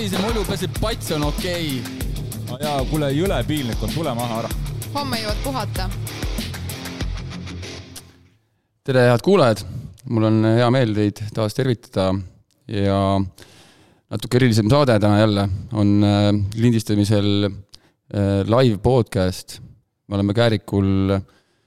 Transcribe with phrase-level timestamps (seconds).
[0.00, 1.64] Savise mulju, peaasi, et pats on okei
[2.48, 2.60] okay..
[2.62, 4.50] ja kuule, jõle piinlik on, tule maha ära.
[4.94, 5.88] homme jõuad puhata.
[8.88, 9.60] tere, head kuulajad,
[10.08, 12.06] mul on hea meel teid taas tervitada
[12.72, 15.44] ja natuke erilisem saade täna jälle
[15.76, 19.58] on äh, lindistamisel äh, live podcast.
[20.08, 21.18] me oleme Käärikul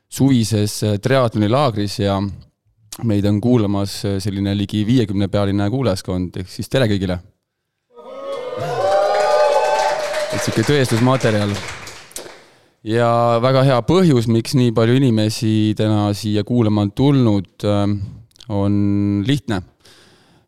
[0.09, 2.17] suvises äh, triatloni laagris ja
[3.03, 7.19] meid on kuulamas selline ligi viiekümne pealine kuulajaskond, ehk siis tere kõigile
[10.33, 11.51] et sihuke tõestusmaterjal.
[12.89, 13.09] ja
[13.43, 17.85] väga hea põhjus, miks nii palju inimesi täna siia kuulama on tulnud, äh,
[18.49, 19.61] on lihtne.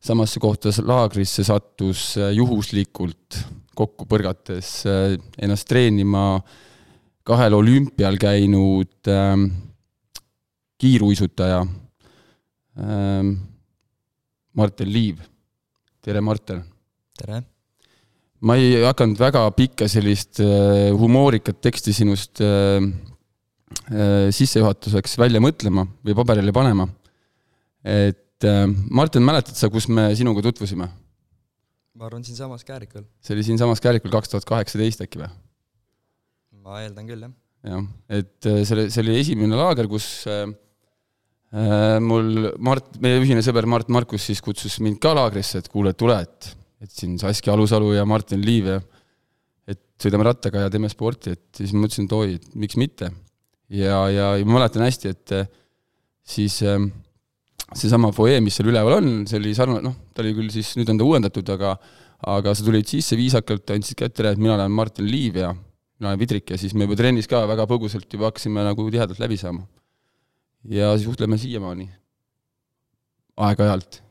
[0.05, 3.39] samasse kohta laagrisse sattus äh, juhuslikult
[3.75, 6.41] kokku põrgates äh, ennast treenima
[7.23, 9.33] kahel olümpial käinud äh,
[10.77, 13.33] kiiruisutaja äh,
[14.53, 15.19] Martin Liiv.
[16.01, 16.63] tere, Martin!
[17.17, 17.43] tere!
[18.45, 22.83] Ma ei hakanud väga pikka sellist äh, humoorikat teksti sinust äh,
[23.89, 26.87] äh, sissejuhatuseks välja mõtlema või paberile panema.
[27.85, 28.21] et
[28.91, 30.89] Martin, mäletad sa, kus me sinuga tutvusime?
[31.95, 33.05] ma arvan, siinsamas Käärikul.
[33.23, 35.31] see oli siinsamas Käärikul kaks tuhat kaheksateist äkki või?
[36.65, 37.33] ma eeldan küll, jah.
[37.71, 40.45] jah, et äh, see oli, esimene laager, kus äh,
[42.03, 46.17] mul Mart, meie ühine sõber Mart Markus siis kutsus mind ka laagrisse, et kuule, tule,
[46.25, 46.51] et
[46.85, 48.79] et siin Saskia Alusalu ja Martin Liiv ja
[49.71, 53.11] et sõidame rattaga ja teeme sporti, et siis ma mõtlesin, et oi, et miks mitte.
[53.73, 55.49] ja, ja, ja ma mäletan hästi, et äh,
[56.25, 56.79] siis äh,
[57.73, 60.91] seesama fuajee, mis seal üleval on, see oli sarnane, noh, ta oli küll siis, nüüd
[60.93, 61.75] on ta uuendatud, aga
[62.25, 66.11] aga sa tulid sisse viisakalt, andsid kätt, tere, et mina olen Martin Liiv ja mina
[66.11, 69.37] olen Vidrik ja siis me juba trennis ka väga põgusalt juba hakkasime nagu tihedalt läbi
[69.37, 69.65] saama.
[70.65, 71.89] ja suhtleme siiamaani.
[73.35, 74.04] aeg-ajalt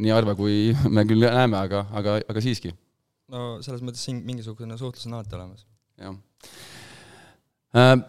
[0.00, 2.72] nii harva, kui me küll näeme, aga, aga, aga siiski.
[3.30, 5.68] no selles mõttes siin mingisugune suhtlus on alati olemas.
[6.00, 6.16] jah
[7.76, 8.00] äh,.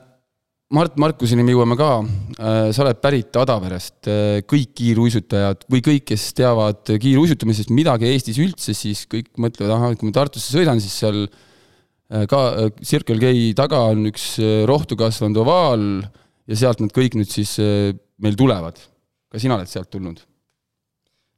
[0.71, 6.05] Mart Markuseni me jõuame ka äh,, sa oled pärit Adaverest äh,, kõik kiiruisutajad või kõik,
[6.13, 10.95] kes teavad kiiruisutamisest midagi Eestis üldse, siis kõik mõtlevad, ahah, kui ma Tartusse sõidan, siis
[11.03, 11.25] seal
[12.27, 12.39] ka
[12.83, 14.33] Circle K taga on üks
[14.67, 15.85] rohtu kasvanud ovaal
[16.47, 17.53] ja sealt nad kõik nüüd siis
[18.19, 18.79] meil tulevad.
[19.31, 20.19] ka sina oled sealt tulnud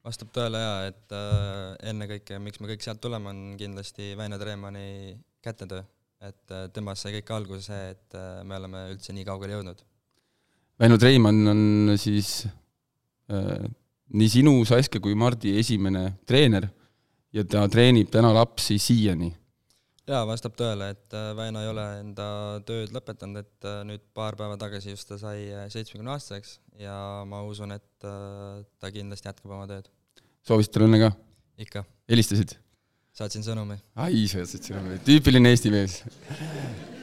[0.04, 5.18] vastab tõele jaa, et äh, ennekõike, miks me kõik sealt tuleme, on kindlasti Väino Treemani
[5.44, 5.84] kätetöö.
[6.24, 9.82] et äh, temast sai kõik alguse et äh, me oleme üldse nii kaugele jõudnud.
[10.80, 12.46] Väino Treimann on siis
[13.28, 13.66] äh,
[14.14, 16.70] nii sinu, Saskia kui Mardi esimene treener
[17.34, 19.34] ja ta treenib täna lapsi siiani.
[20.10, 22.28] Jaa, vastab tõele, et äh, Väino ei ole enda
[22.68, 26.96] tööd lõpetanud, et äh, nüüd paar päeva tagasi just ta sai äh, seitsmekümne aastaseks ja
[27.30, 29.88] ma usun, et ta kindlasti jätkab oma tööd.
[30.48, 31.14] soovisid talle õnne ka?
[31.64, 31.86] ikka.
[32.12, 32.58] helistasid?
[33.16, 33.80] saatsin sõnumi.
[33.96, 36.02] ai, saatsid sõnumi, tüüpiline Eesti mees.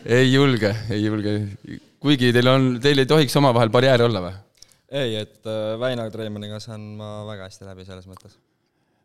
[0.04, 1.34] ei julge, ei julge.
[2.02, 4.38] kuigi teil on, teil ei tohiks omavahel barjääre olla või?
[4.90, 8.36] ei, et Väino Treimaniga saan ma väga hästi läbi selles mõttes.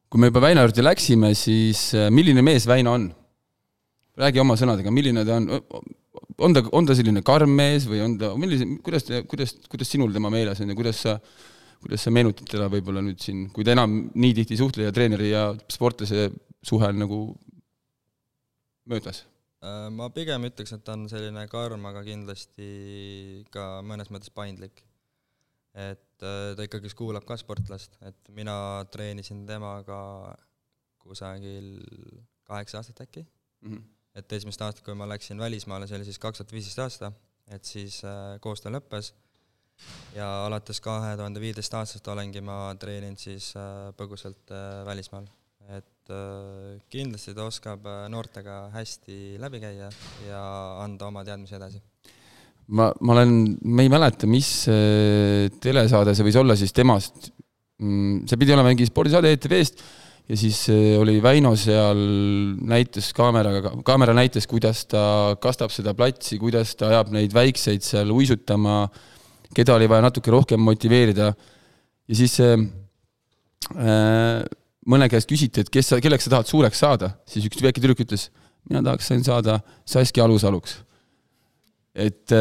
[0.10, 3.14] kui me juba Väino juurde läksime, siis milline mees Väino on?
[4.20, 5.50] Räägi oma sõnadega, milline ta on,
[6.46, 10.14] on ta, on ta selline karm mees või on ta, millise, kuidas, kuidas, kuidas sinul
[10.16, 11.16] tema meeles on ja kuidas sa,
[11.84, 14.96] kuidas sa meenutad teda võib-olla nüüd siin, kui te enam nii tihti ei suhtle ja
[14.96, 16.30] treeneri ja sportlase
[16.66, 17.22] suhe on nagu
[18.90, 19.26] möödas?
[19.66, 24.84] Äh, ma pigem ütleks, et ta on selline karm, aga kindlasti ka mõnes mõttes paindlik.
[25.76, 30.32] et äh, ta ikkagi kuulab ka sportlast, et mina treenisin temaga
[31.04, 31.84] kusagil
[32.48, 33.74] kaheksa aastat äkki mm.
[33.74, 37.12] -hmm et esimest aastat, kui ma läksin välismaale, see oli siis kaks tuhat viisteist aasta,
[37.52, 39.12] et siis äh, koostöö lõppes
[40.16, 45.28] ja alates kahe tuhande viieteist aastast olengi ma treeninud siis äh, põgusalt äh, välismaal.
[45.76, 49.90] et äh, kindlasti ta oskab äh, noortega hästi läbi käia
[50.28, 50.44] ja
[50.84, 51.82] anda oma teadmisi edasi.
[52.68, 57.32] ma, ma olen, ma ei mäleta, mis äh, telesaade see võis olla siis temast
[57.82, 59.84] mm,, see pidi olema mingi spordisaade ETV-st
[60.26, 62.00] ja siis äh, oli Väino seal,
[62.66, 68.12] näitas kaameraga, kaamera näitas, kuidas ta kastab seda platsi, kuidas ta ajab neid väikseid seal
[68.14, 68.86] uisutama,
[69.56, 71.34] keda oli vaja natuke rohkem motiveerida.
[72.08, 72.58] ja siis äh,
[74.86, 78.02] mõne käest küsiti, et kes sa, kelleks sa tahad suureks saada, siis üks väike tüdruk
[78.06, 78.30] ütles,
[78.70, 80.80] mina tahaksin saada Saskia Alusaluks.
[81.96, 82.34] et,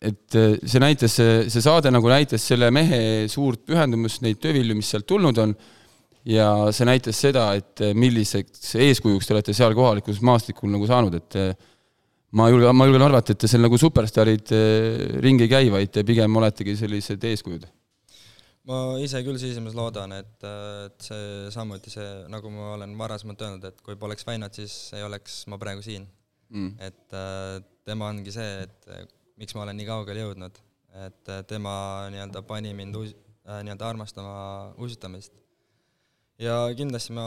[0.00, 5.06] et see näitas, see saade nagu näitas selle mehe suurt pühendumust, neid töövilju, mis sealt
[5.10, 5.54] tulnud on
[6.26, 11.16] ja see näitas seda, et eh, milliseks eeskujuks te olete seal kohalikul maastikul nagu saanud,
[11.20, 11.66] et eh,
[12.38, 15.94] ma julgen, ma julgen arvata, et te seal nagu superstaarid eh, ringi ei käi, vaid
[15.94, 17.66] te pigem oletegi sellised eeskujud.
[18.66, 23.68] ma ise küll sisimas loodan, et, et see samuti see, nagu ma olen varasemalt öelnud,
[23.70, 26.08] et kui poleks Väinot, siis ei oleks ma praegu siin
[26.50, 26.72] mm..
[26.82, 27.20] et
[27.86, 30.58] tema ongi see, et miks ma olen nii kaugele jõudnud,
[31.06, 31.74] et tema
[32.12, 33.12] nii-öelda pani mind uus,
[33.48, 34.36] äh, nii-öelda armastama
[34.82, 35.34] uisutamist.
[36.42, 37.26] Ja kindlasti ma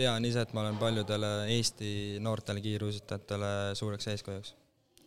[0.00, 4.54] tean ise, et ma olen paljudele Eesti noortele kiiruisutajatele suureks eeskujuks.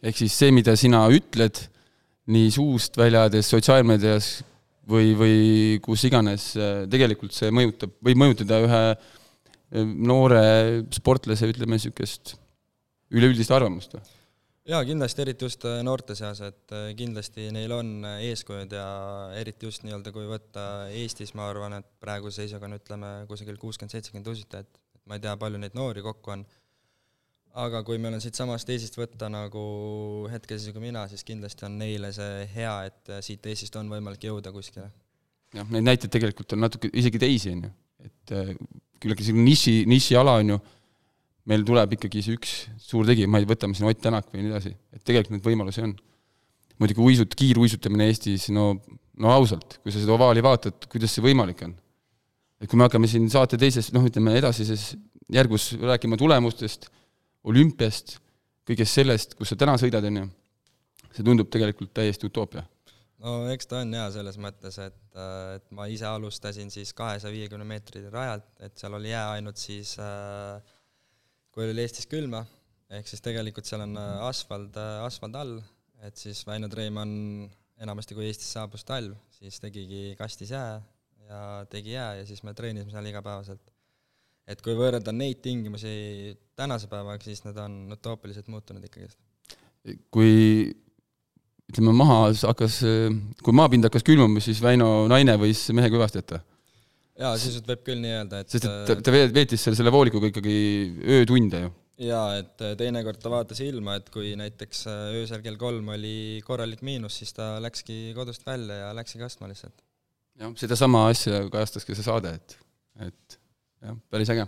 [0.03, 1.61] ehk siis see, mida sina ütled,
[2.33, 4.29] nii suust välja ajades sotsiaalmeedias
[4.89, 5.37] või, või
[5.83, 6.51] kus iganes,
[6.91, 10.43] tegelikult see mõjutab, võib mõjutada ühe eh, noore
[10.95, 12.35] sportlase, ütleme niisugust
[13.13, 14.03] üleüldist arvamust või?
[14.69, 18.87] Jaa, kindlasti, eriti just eh, noorte seas, et eh, kindlasti neil on eeskujud ja
[19.39, 23.95] eriti just nii-öelda, kui võtta Eestis, ma arvan, et praeguse seisuga on ütleme kusagil kuuskümmend,
[23.95, 26.45] seitsekümmend usutajat, et ma ei tea, palju neid noori kokku on
[27.53, 29.63] aga kui meil on siitsamast Eestist võtta nagu
[30.31, 34.89] hetkeseisuga mina, siis kindlasti on neile see hea, et siit Eestist on võimalik jõuda kuskile.
[35.53, 37.73] jah, neid näiteid tegelikult on natuke, isegi teisi, on ju,
[38.07, 38.55] et äh,
[38.99, 40.59] küllaltki selline niši, nišiala on ju,
[41.49, 44.53] meil tuleb ikkagi see üks suur tegija, ma ei, võtame siin Ott Tänak või nii
[44.53, 45.95] edasi, et tegelikult neid võimalusi on.
[46.81, 48.71] muidugi uisut-, kiiruisutamine Eestis, no,
[49.19, 51.75] no ausalt, kui sa seda ovaali vaatad, kuidas see võimalik on?
[52.63, 54.93] et kui me hakkame siin saate teises, noh, ütleme edasises
[55.33, 56.87] järgus rääkima tulemustest,
[57.43, 58.17] olümpiast,
[58.67, 60.29] kõigest sellest, kus sa täna sõidad, on ju,
[61.11, 62.63] see tundub tegelikult täiesti utoopia.
[63.23, 65.01] no eks ta on hea selles mõttes, et,
[65.57, 69.97] et ma ise alustasin siis kahesaja viiekümne meetri rajalt, et seal oli jää ainult siis,
[71.53, 72.43] kui oli Eestis külma,
[72.93, 73.97] ehk siis tegelikult seal on
[74.27, 75.59] asfalt, asfalt all,
[76.03, 77.45] et siis Väino Treimann
[77.83, 80.81] enamasti, kui Eestisse saabus talv, siis tegigi kastis jää
[81.29, 83.73] ja tegi jää ja siis me treenisime seal igapäevaselt
[84.49, 89.19] et kui võrrelda neid tingimusi tänase päevaga, siis need on utoopiliselt muutunud ikkagist.
[90.11, 90.73] kui
[91.71, 92.81] ütleme, maha hakkas,
[93.43, 96.43] kui maapind hakkas külmuma, siis Väino naine võis mehega hüvasti jätta?
[97.19, 100.31] Jaa, sisuliselt võib küll nii öelda, et sest et ta, ta veetis seal selle voolikuga
[100.31, 100.57] ikkagi
[101.19, 101.71] öötunde ju?
[102.07, 104.87] jaa, et teinekord ta vaatas ilma, et kui näiteks
[105.19, 109.75] öösel kell kolm oli korralik miinus, siis ta läkski kodust välja ja läkski kastma lihtsalt.
[110.41, 112.57] jah, sedasama asja kajastas ka see saade, et,
[113.09, 113.39] et
[113.85, 114.47] jah, päris äge.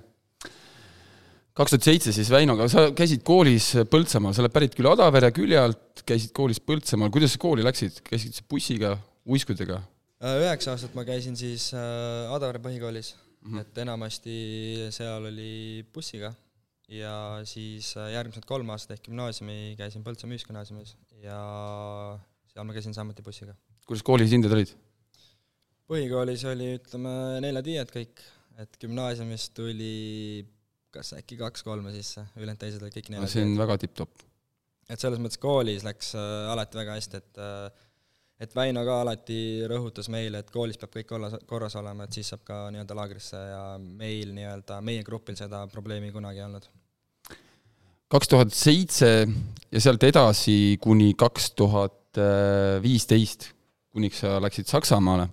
[1.56, 5.62] kaks tuhat seitse siis Väinoga, sa käisid koolis Põltsamaal, sa oled pärit küll Adavere külje
[5.62, 8.98] alt, käisid koolis Põltsamaal, kuidas sa kooli läksid, käisid bussiga,
[9.30, 9.84] uiskudega?
[10.24, 13.64] Äh, üheksa aastat ma käisin siis äh, Adavere põhikoolis mm, -hmm.
[13.66, 14.36] et enamasti
[14.96, 16.32] seal oli bussiga
[16.88, 21.40] ja siis äh, järgmised kolm aastat ehk gümnaasiumi käisin Põltsamaa Ühisgümnaasiumis ja
[22.48, 23.58] seal ma käisin samuti bussiga.
[23.86, 24.72] kuidas koolis hinded olid?
[25.92, 27.12] põhikoolis oli, ütleme,
[27.44, 28.24] neljad-viied kõik,
[28.64, 30.46] et gümnaasiumis tuli
[30.96, 33.34] kas äkki kaks-kolme sisse, ülejäänud teised olid kõik neljad.
[33.36, 34.24] see on väga tipp-topp.
[34.88, 37.92] et selles mõttes koolis läks alati väga hästi, et äh,
[38.40, 39.38] et Väino ka alati
[39.70, 43.40] rõhutas meile, et koolis peab kõik olla, korras olema, et siis saab ka nii-öelda laagrisse
[43.40, 46.68] ja meil nii-öelda, meie grupil seda probleemi kunagi ei olnud.
[48.12, 49.14] kaks tuhat seitse
[49.72, 52.20] ja sealt edasi kuni kaks tuhat
[52.84, 53.50] viisteist,
[53.92, 55.30] kuniks sa läksid Saksamaale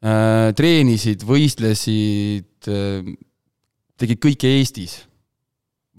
[0.00, 3.04] Äh, treenisid, võistlesid, äh,
[4.00, 5.02] tegid kõike Eestis?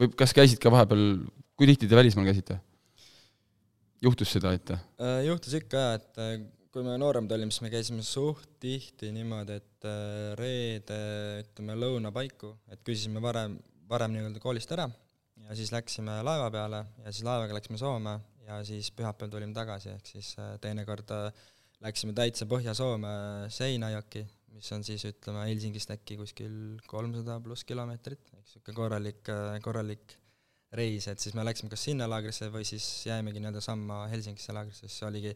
[0.01, 1.19] või kas käisid ka vahepeal,
[1.53, 2.55] kui tihti te välismaal käisite?
[4.01, 4.73] Juhtus seda, et?
[4.73, 9.59] Äh, juhtus ikka jaa, et kui me nooremad olime, siis me käisime suht tihti niimoodi,
[9.59, 9.87] et
[10.39, 10.97] reede
[11.43, 13.57] ütleme lõuna paiku, et küsisime varem,
[13.91, 14.87] varem nii-öelda koolist ära
[15.47, 18.13] ja siis läksime laeva peale ja siis laevaga läksime Soome
[18.45, 21.43] ja siis pühapäeval tulime tagasi, ehk siis teinekord äh,
[21.81, 23.11] läksime täitsa Põhja-Soome
[23.53, 24.23] Seinäjoki,
[24.55, 26.53] mis on siis ütleme Helsingist äkki kuskil
[26.87, 29.31] kolmsada pluss kilomeetrit, eks niisugune korralik,
[29.65, 30.17] korralik
[30.77, 34.87] reis, et siis me läksime kas sinna laagrisse või siis jäimegi nii-öelda samma Helsingisse laagrisse,
[34.87, 35.33] siis oligi,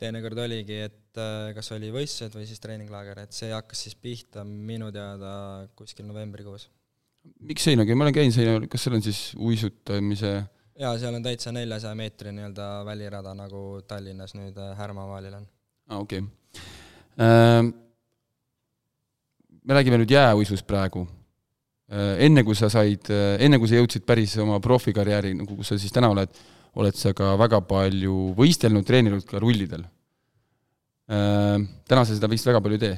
[0.00, 4.44] teinekord oligi, et äh, kas oli võistlused või siis treeninglaager, et see hakkas siis pihta
[4.44, 5.34] minu teada
[5.78, 6.68] kuskil novembrikuus.
[7.40, 10.34] miks Seinagi, ma olen käinud Seinal, kas seal on siis uisutamise
[10.78, 15.48] jaa, seal on täitsa neljasaja meetri nii-öelda välirada, nagu Tallinnas nüüd äh, Härmavaalil on.
[15.88, 16.62] aa, okei okay.
[17.20, 17.72] ähm,.
[19.64, 21.06] me räägime nüüd jääuisust praegu.
[21.92, 25.80] Enne kui sa said, äh, enne kui sa jõudsid päris oma profikarjääri, nagu kus sa
[25.80, 26.30] siis täna oled,
[26.80, 29.84] oled sa ka väga palju võistelnud, treeninud ka rullidel
[31.12, 31.58] äh,.
[31.84, 32.96] täna sa seda vist väga palju ei tee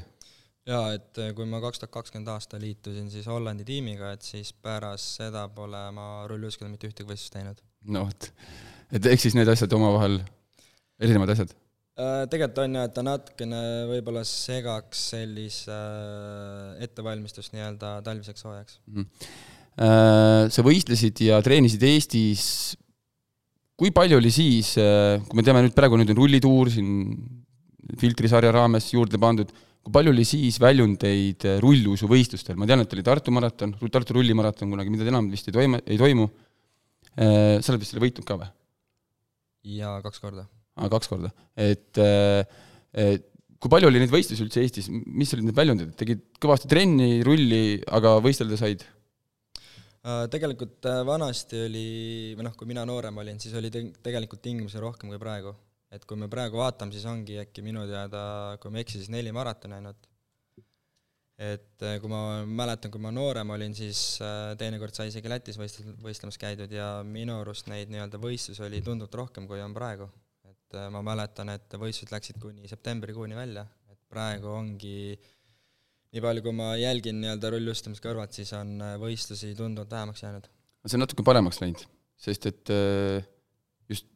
[0.70, 4.52] jaa, et äh, kui ma kaks tuhat kakskümmend aasta liitusin siis Hollandi tiimiga, et siis
[4.54, 7.62] pärast seda pole ma rulluiskudel mitte ühtegi võistlust teinud.
[7.90, 8.30] no vot,
[8.94, 10.20] et ehk siis need asjad omavahel,
[11.02, 11.54] erinevad asjad?
[11.96, 18.80] Äh, tegelikult on jah, et ta natukene võib-olla segaks sellise äh, ettevalmistust nii-öelda talviseks hoojaks
[18.92, 19.06] mm.
[19.76, 22.44] Sa võistlesid ja treenisid Eestis,
[23.76, 26.94] kui palju oli siis, kui me teame nüüd praegu nüüd on rullituur siin
[28.00, 29.52] filtrisarja raames juurde pandud,
[29.84, 34.96] kui palju oli siis väljundeid rulluisuvõistlustel, ma tean, et oli Tartu maraton, Tartu rullimaraton kunagi,
[34.96, 36.24] mida enam vist ei toime, ei toimu.
[37.12, 38.48] Sa oled vist selle võitnud ka või?
[39.76, 40.48] jaa, kaks korda.
[40.76, 42.00] Kaks korda, et
[42.96, 47.22] et kui palju oli neid võistlusi üldse Eestis, mis olid need väljundid, tegid kõvasti trenni,
[47.26, 48.84] rulli, aga võistelda said?
[50.30, 51.86] Tegelikult vanasti oli,
[52.38, 55.56] või noh, kui mina noorem olin, siis oli te-, tegelikult tingimusi rohkem kui praegu
[55.94, 58.20] et kui me praegu vaatame, siis ongi äkki minu teada,
[58.60, 60.12] kui ma ei eksi, siis neli maratoni ainult.
[61.36, 65.58] et äh, kui ma mäletan, kui ma noorem olin, siis äh, teinekord sai isegi Lätis
[65.60, 70.08] võistel-, võistlemas käidud ja minu arust neid nii-öelda võistlusi oli tunduvalt rohkem, kui on praegu.
[70.66, 76.42] Et äh, ma mäletan, et võistlused läksid kuni septembrikuuni välja, et praegu ongi nii palju,
[76.42, 80.50] kui ma jälgin nii-öelda rullustamist kõrvalt, siis on võistlusi tunduvalt vähemaks jäänud.
[80.86, 81.82] see on natuke paremaks läinud,
[82.18, 82.72] sest et
[83.90, 84.06] just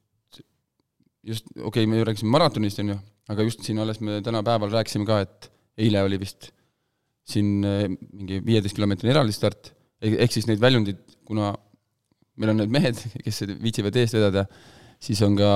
[1.27, 4.73] just, okei okay,, me rääkisime maratonist, on ju, aga just siin alles me täna päeval
[4.73, 6.51] rääkisime ka, et eile oli vist
[7.31, 11.53] siin mingi viieteistkilomeetrine eraldistart, ehk siis neid väljundeid, kuna
[12.41, 14.47] meil on need mehed, kes viitsivad eest vedada,
[15.03, 15.51] siis on ka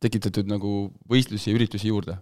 [0.00, 2.16] tekitatud nagu võistlusi ja üritusi juurde.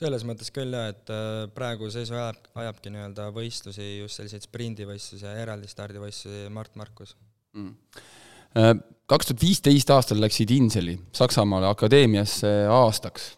[0.00, 5.26] selles mõttes küll jah, et äh, praegu seisu ajab, ajabki nii-öelda võistlusi, just selliseid sprindivõistlusi
[5.26, 7.16] ja eraldi stardivõistlusi Mart Markus
[7.52, 8.08] mm
[8.58, 8.72] Äh,
[9.06, 13.36] kaks tuhat viisteist aastal läksid Inseli Saksamaale akadeemiasse aastaks.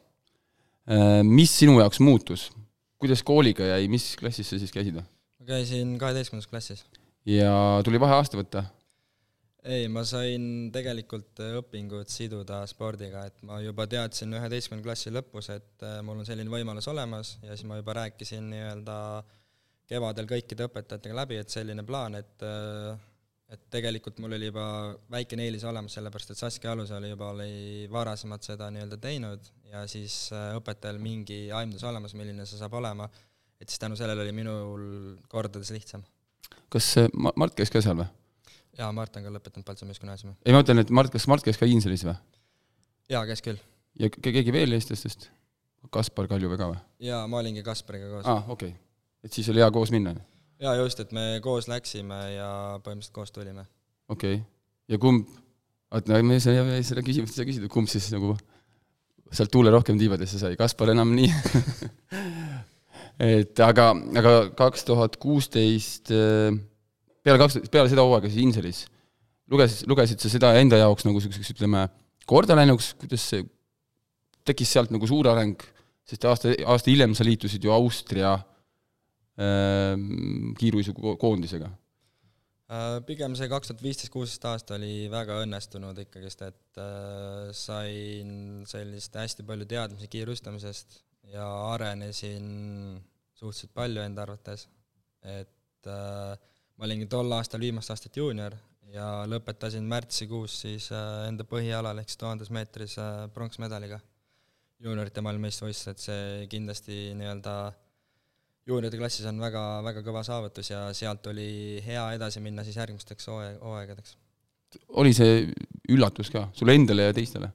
[0.89, 2.51] Äh, mis sinu jaoks muutus?
[3.03, 5.03] kuidas kooliga jäi, mis klassis sa siis käisid või?
[5.03, 6.85] ma käisin kaheteistkümnendas klassis.
[7.27, 7.51] ja
[7.85, 8.63] tuli vaheaasta võtta?
[9.63, 15.87] Ei, ma sain tegelikult õpingud siduda spordiga, et ma juba teadsin üheteistkümnenda klassi lõpus, et
[15.87, 18.99] äh, mul on selline võimalus olemas ja siis ma juba rääkisin nii-öelda
[19.93, 22.47] kevadel kõikide õpetajatega läbi, et selline plaan, et
[23.53, 24.65] et tegelikult mul oli juba
[25.13, 30.17] väikene eelis olemas, sellepärast et Saskia Alusalu juba oli varasemalt seda nii-öelda teinud ja siis
[30.33, 33.11] äh, õpetajal mingi aimdus olemas, milline see saab olema,
[33.61, 34.89] et siis tänu sellele oli minul
[35.29, 36.03] kordades lihtsam.
[36.73, 38.09] kas Ma-, Mart käis ka seal või?
[38.79, 40.35] Jaa, Mart on ka lõpetanud Paltsamäe gümnaasiumi.
[40.45, 42.17] ei, ma mõtlen, et Mart, kas Mart käis ka Inselis või?
[43.13, 43.61] jaa, käis küll.
[44.01, 45.31] ja keegi veel eestlastest?
[45.93, 46.81] Kaspar Kaljuväe ka või?
[47.09, 48.27] jaa, ma olingi Kaspariga koos.
[48.27, 48.81] aa ah,, okei okay..
[49.25, 50.15] et siis oli hea koos minna?
[50.63, 52.49] jaa, just, et me koos läksime ja
[52.85, 53.67] põhimõtteliselt koos tulime.
[54.09, 54.47] okei okay.,
[54.93, 55.29] ja kumb,
[55.93, 58.37] oot, no me seda, seda küsimust ei saa küsida, kumb siis nagu
[59.33, 61.31] sealt tuule rohkem tiivadesse sai, Kaspar enam nii
[63.37, 66.55] et aga, aga kaks tuhat kuusteist, äh,
[67.23, 68.85] peale kaks, peale seda hooaega siis Inseris,
[69.51, 71.87] lugesid, lugesid sa seda enda jaoks nagu niisuguseks, ütleme,
[72.29, 73.45] korda läinuks, kuidas see,
[74.47, 75.61] tekkis sealt nagu suur areng,
[76.09, 78.37] sest aasta, aasta hiljem sa liitusid ju Austria
[79.41, 81.71] Ehm, kiiruisukoondisega?
[82.73, 88.63] Äh, pigem see kaks tuhat viisteist, kuusteist aasta oli väga õnnestunud ikkagist, et äh, sain
[88.69, 91.01] sellist hästi palju teadmisi kiirustamisest
[91.33, 92.47] ja arenesin
[93.33, 94.67] suhteliselt palju enda arvates,
[95.25, 96.37] et äh,
[96.83, 98.57] ma olingi tol aastal viimast aastat juunior
[98.91, 104.01] ja lõpetasin märtsikuus siis äh, enda põhialal ehk siis tuhandes meetris äh, pronksmedaliga
[104.83, 107.55] juuniorite maailmameistrivõistlused, see kindlasti nii-öelda
[108.67, 113.31] juunioride klassis on väga, väga kõva saavutus ja sealt oli hea edasi minna siis järgmisteks
[113.31, 114.17] hooaeg, hooaegadeks.
[114.99, 115.47] oli see
[115.95, 117.53] üllatus ka sulle endale ja teistele?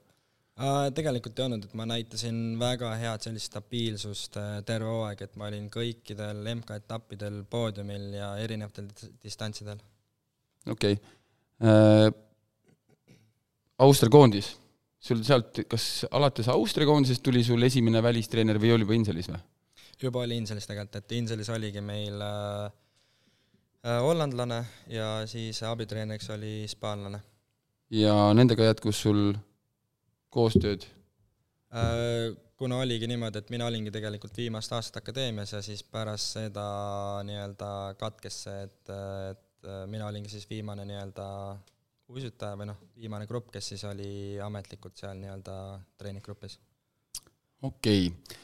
[0.98, 5.52] Tegelikult ei olnud, et ma näitasin väga head sellist stabiilsust äh, terve hooaeg, et ma
[5.52, 8.88] olin kõikidel MK-etappidel poodiumil ja erinevatel
[9.24, 9.84] distantsidel.
[10.66, 11.12] okei okay.
[11.62, 12.08] äh,.
[13.78, 14.48] Austria koondis,
[14.98, 19.44] sul sealt, kas alates Austria koondisest tuli sul esimene välistreener või oli juba Inselis või?
[20.02, 22.72] juba oli Inselis tegelikult, et Inselis oligi meil äh,
[23.86, 27.22] äh, hollandlane ja siis abitreeneriks oli hispaanlane.
[27.94, 29.36] ja nendega jätkus sul
[30.38, 30.86] koostööd
[31.74, 32.36] äh,?
[32.58, 36.64] kuna oligi niimoodi, et mina olingi tegelikult viimast aastat akadeemias ja siis pärast seda
[37.28, 38.94] nii-öelda katkes see, et,
[39.32, 41.28] et mina olingi siis viimane nii-öelda
[42.14, 44.10] uisutaja või noh, viimane grupp, kes siis oli
[44.42, 45.58] ametlikult seal nii-öelda
[46.00, 46.58] treeninggrupis.
[47.62, 48.40] okei okay.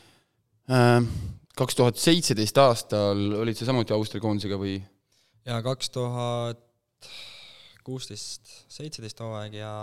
[0.69, 1.09] äh,,
[1.57, 4.77] kaks tuhat seitseteist aastal olid sa samuti Austria koondisega või?
[5.47, 6.61] jaa, kaks tuhat
[7.83, 9.73] kuusteist, seitseteist hooaeg ja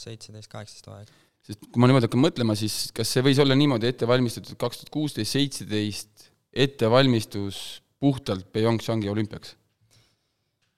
[0.00, 1.12] seitseteist, kaheksateist hooaeg.
[1.44, 4.80] Sest kui ma niimoodi hakkan mõtlema, siis kas see võis olla niimoodi ette valmistatud kaks
[4.82, 6.30] tuhat kuusteist, seitseteist
[6.64, 7.60] ettevalmistus
[8.00, 9.56] puhtalt Pyeongchangi olümpiaks?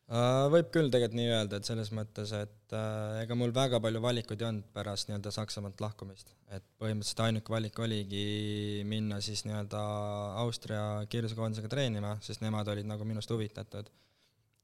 [0.07, 3.99] Äh, võib küll tegelikult nii öelda, et selles mõttes, et äh, ega mul väga palju
[4.05, 6.31] valikuid ei olnud pärast nii-öelda Saksamaalt lahkumist.
[6.47, 9.81] et põhimõtteliselt ainuke valik oligi minna siis nii-öelda
[10.45, 13.91] Austria kiirusekoondisega treenima, sest nemad olid nagu minust huvitatud.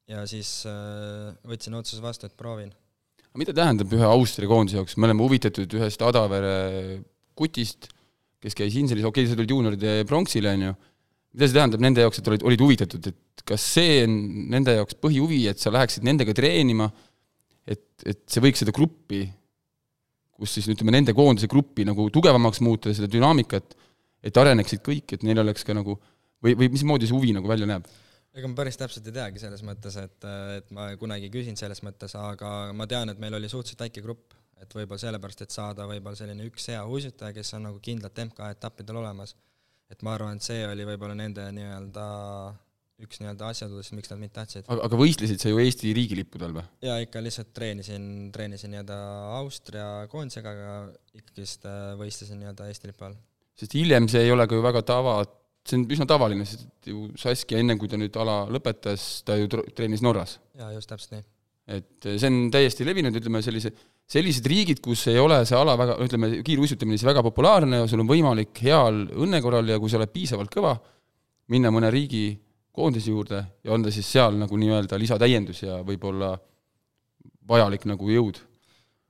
[0.06, 2.71] ja siis äh, võtsin otsuse vastu, et proovin.
[3.41, 6.55] Mida tähendab ühe Austria koondise jaoks, me oleme huvitatud ühest Adavere
[7.39, 7.89] kutist,
[8.43, 10.73] kes käis Inselis, okei okay,, sa tulid juunioride pronksile, on ju,
[11.33, 14.19] mida see tähendab nende jaoks, et olid, olid huvitatud, et kas see on
[14.53, 16.91] nende jaoks põhihuvi, et sa läheksid nendega treenima,
[17.65, 19.25] et, et see võiks seda gruppi,
[20.37, 23.77] kus siis ütleme, nende koondise gruppi nagu tugevamaks muuta seda dünaamikat,
[24.23, 25.97] et areneksid kõik, et neil oleks ka nagu
[26.43, 27.87] või, või mismoodi see huvi nagu välja näeb?
[28.33, 31.83] Ega ma päris täpselt ei teagi selles mõttes, et, et ma kunagi ei küsinud selles
[31.85, 35.87] mõttes, aga ma tean, et meil oli suhteliselt väike grupp, et võib-olla sellepärast, et saada
[35.91, 39.37] võib-olla selline üks hea uisutaja, kes on nagu kindlalt MK-etappidel olemas.
[39.93, 42.05] et ma arvan, et see oli võib-olla nende nii-öelda
[43.03, 44.65] üks nii-öelda asjadest, miks nad mind tahtsid.
[44.71, 46.65] aga, aga võistlesid sa ju Eesti riigilippude all või?
[46.87, 48.99] jaa, ikka lihtsalt treenisin, treenisin nii-öelda
[49.41, 53.19] Austria koondisega, aga ikkagist äh, võistlesin nii-öelda Eesti lipu all.
[53.59, 55.19] sest hiljem see ei ole ka ju väga tava,
[55.69, 59.49] see on üsna tavaline, sest ju Saskia enne, kui ta nüüd ala lõpetas, ta ju
[59.50, 60.38] treenis Norras.
[60.59, 61.25] jaa, just täpselt nii.
[61.78, 63.73] et see on täiesti levinud, ütleme sellise,
[64.11, 68.02] sellised riigid, kus ei ole see ala väga, ütleme, kiiruisutamine siis väga populaarne ja sul
[68.02, 70.75] on võimalik heal õnne korral ja kui sa oled piisavalt kõva,
[71.52, 72.33] minna mõne riigi
[72.73, 76.35] koondise juurde ja anda siis seal nagu nii-öelda lisatäiendus ja võib-olla
[77.49, 78.40] vajalik nagu jõud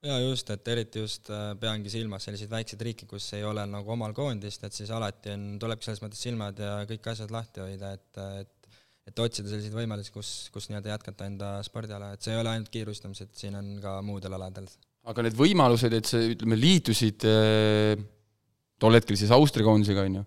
[0.02, 3.94] jaa, just, et eriti just äh, peangi silmas selliseid väikseid riike, kus ei ole nagu
[3.94, 7.94] omal koondist, et siis alati on, tulebki selles mõttes silmad ja kõik asjad lahti hoida,
[7.99, 8.59] et, et
[9.02, 12.68] et otsida selliseid võimalusi, kus, kus nii-öelda jätkata enda spordiala, et see ei ole ainult
[12.71, 14.68] kiirustamine, et siin on ka muudel aladel.
[15.11, 17.97] aga need võimalused, et sa, ütleme, liitusid äh,
[18.78, 20.25] tol hetkel siis Austria koondisega, on ju,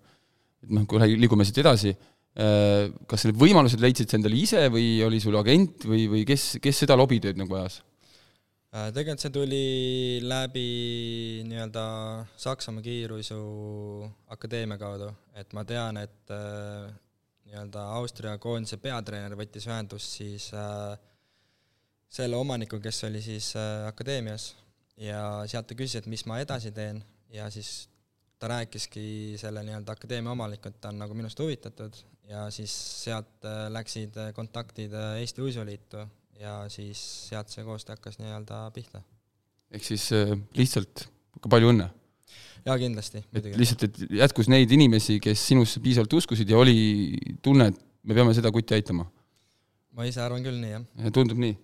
[0.66, 4.90] et noh, kui liigume siit edasi äh,, kas need võimalused leidsid sa endale ise või
[5.08, 7.80] oli sul agent või, või kes, kes seda lobitööd nagu ajas?
[8.76, 9.58] Äh, tegelikult see tuli
[10.20, 10.62] läbi
[11.48, 11.82] nii-öelda
[12.36, 13.38] Saksamaa kiiruisu
[14.34, 16.90] akadeemia kaudu, et ma tean, et äh,
[17.46, 20.98] nii-öelda Austria koondise peatreener võttis ühendust siis äh,
[22.18, 24.50] selle omanikuga, kes oli siis äh, akadeemias.
[25.00, 27.00] Ja sealt ta küsis, et mis ma edasi teen.
[27.32, 27.88] Ja siis
[28.40, 31.96] ta rääkiski selle nii-öelda akadeemia omanikku, et ta on nagu minust huvitatud.
[32.28, 36.04] Ja siis sealt äh, läksid kontaktid äh, Eesti Uisuliitu
[36.40, 39.02] ja siis sealt see koostöö hakkas nii-öelda pihta.
[39.70, 41.06] ehk siis äh, lihtsalt
[41.40, 41.88] ka palju õnne!
[42.66, 43.58] jaa, kindlasti, muidugi.
[43.60, 48.34] lihtsalt, et jätkus neid inimesi, kes sinusse piisavalt uskusid ja oli tunne, et me peame
[48.36, 49.06] seda kuti aitama?
[49.96, 51.10] ma ise arvan küll nii, jah.
[51.14, 51.56] tundub nii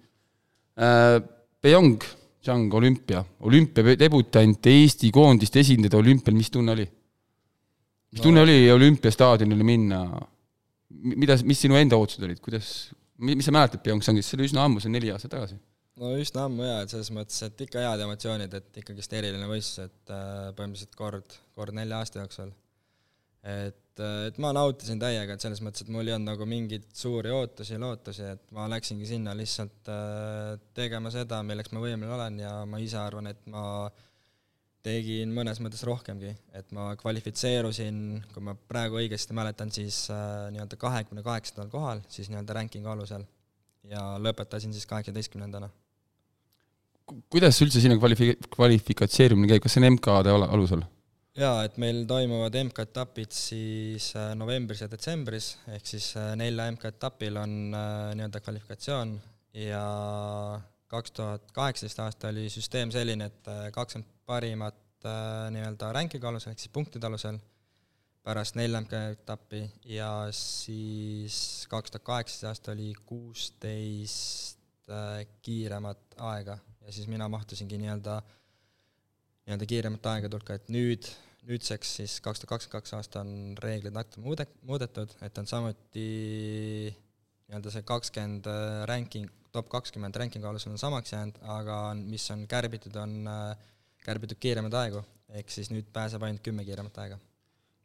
[0.80, 1.20] äh,.
[1.62, 2.02] Peyong,
[2.42, 6.86] Zhang, olümpia, olümpiadebutant, Eesti koondist esindada olümpial, mis tunne oli?
[8.10, 8.24] mis no.
[8.24, 10.00] tunne oli olümpiastaadionile minna?
[10.90, 12.90] mida, mis sinu enda ootused olid, kuidas,
[13.22, 15.58] mis sa mäletad Pyeongchangist, see oli üsna ammu, see neli aastat tagasi?
[16.00, 19.90] no üsna ammu jaa, et selles mõttes, et ikka head emotsioonid, et ikkagist eriline võistlus,
[19.90, 22.52] et äh, põhimõtteliselt kord, kord nelja aasta jooksul.
[23.42, 26.88] et, äh, et ma nautisin täiega, et selles mõttes, et mul ei olnud nagu mingeid
[26.96, 32.40] suuri ootusi, lootusi, et ma läksingi sinna lihtsalt äh, tegema seda, milleks ma võimeline olen
[32.40, 33.64] ja ma ise arvan, et ma
[34.82, 37.98] tegin mõnes mõttes rohkemgi, et ma kvalifitseerusin,
[38.34, 43.26] kui ma praegu õigesti mäletan, siis äh, nii-öelda kahekümne kaheksandal kohal, siis nii-öelda rankingu alusel.
[43.90, 45.68] ja lõpetasin siis kaheksateistkümnendana.
[47.30, 50.84] kuidas üldse sinna kvalifi-, kvalifikatseerumine käib, kas see on MK-de alusel?
[51.38, 57.38] jaa, et meil toimuvad MK-etapid siis äh, novembris ja detsembris, ehk siis äh, nelja MK-etapil
[57.40, 59.16] on äh, nii-öelda kvalifikatsioon
[59.62, 59.86] ja
[60.92, 66.52] kaks tuhat kaheksateist aasta oli süsteem selline, et äh, kakskümmend parimat äh, nii-öelda ranking'u alusel,
[66.52, 67.38] ehk siis punktide alusel,
[68.22, 76.58] pärast neljandat etappi ja siis kaks tuhat kaheksateist aasta oli kuusteist äh, kiiremat aega.
[76.82, 78.20] Ja siis mina mahtusingi nii-öelda,
[79.46, 81.10] nii-öelda kiiremat aega tulka, et nüüd,
[81.50, 86.08] nüüdseks siis kaks tuhat kakskümmend kaks aasta on reeglid natuke muude-, muudetud, et on samuti
[86.92, 88.50] nii-öelda see kakskümmend
[88.90, 93.66] ranking top kakskümmend rankingu alusel on samaks jäänud, aga mis on kärbitud, on äh,
[94.06, 95.02] kärbitud kiiremaid aegu,
[95.38, 97.20] ehk siis nüüd pääseb ainult kümme kiiremat aega.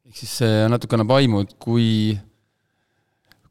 [0.08, 2.18] ehk siis see natuke annab aimu, et kui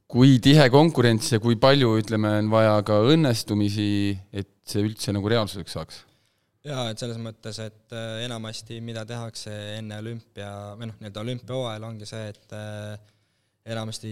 [0.07, 3.89] kui tihe konkurents ja kui palju, ütleme, on vaja ka õnnestumisi,
[4.33, 6.05] et see üldse nagu reaalsuseks saaks?
[6.67, 10.49] jaa, et selles mõttes, et äh, enamasti mida tehakse enne olümpia,
[10.79, 12.97] või noh, nii-öelda olümpiahooajal ongi see, et äh,
[13.71, 14.11] enamasti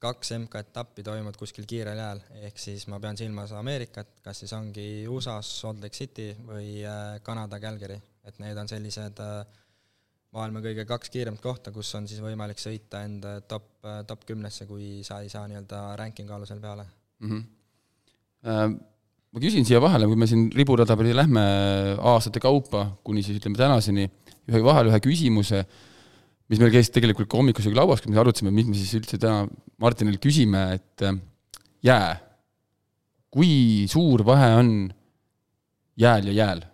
[0.00, 4.86] kaks MK-etappi toimuvad kuskil kiirel ajal, ehk siis ma pean silmas Ameerikat, kas siis ongi
[5.10, 9.42] USA-s Salt Lake City või äh, Kanada Calgary, et need on sellised äh,
[10.36, 14.64] maailma kõige kaks kiiremat kohta, kus on siis võimalik sõita enda top, äh, top kümnesse,
[14.70, 16.86] kui sa ei saa nii-öelda rankingu alusel peale
[17.20, 17.30] mm.
[17.30, 18.78] -hmm.
[19.30, 21.42] Ma küsin siia vahele, kui me siin riburada pidi lähme
[22.12, 24.08] aastate kaupa, kuni siis ütleme tänaseni,
[24.48, 25.60] ühe vahele ühe küsimuse,
[26.50, 29.44] mis meil käis tegelikult ka hommikusöögi lauas, kui me arutasime, mis me siis üldse täna
[29.80, 31.20] Martinil küsime, et äh,
[31.86, 32.16] jää,
[33.30, 34.72] kui suur vahe on
[36.00, 36.66] jääl ja jääl?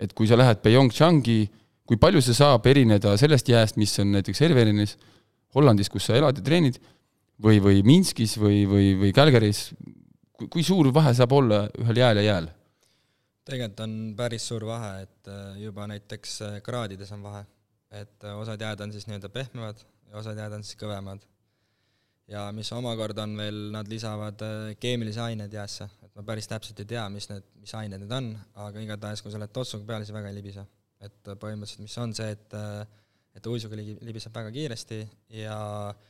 [0.00, 1.42] et kui sa lähed Pyeongchangi,
[1.84, 4.94] kui palju see saab erineda sellest jääst, mis on näiteks Hervelinis
[5.52, 6.78] Hollandis, kus sa elad ja treenid,
[7.42, 9.70] või, või Minskis või, või, või Calgary's,
[10.40, 12.50] kui suur vahe saab olla ühel jääl ja jääl?
[13.50, 17.40] tegelikult on päris suur vahe, et äh, juba näiteks äh, kraadides on vahe.
[17.90, 21.26] Et äh, osad jääd on siis nii-öelda pehmemad ja osad jääd on siis kõvemad.
[22.30, 24.42] ja mis omakorda on veel, nad lisavad
[24.80, 28.30] keemilisi aineid jäässe, et ma päris täpselt ei tea, mis need, mis ained need on,
[28.66, 30.66] aga igatahes, kui sa oled totsuga peal, siis väga ei libise.
[31.00, 32.58] et põhimõtteliselt, mis on see, et
[33.34, 34.96] et uisuga libiseb väga kiiresti
[35.38, 35.56] ja
[35.88, 36.08] äh,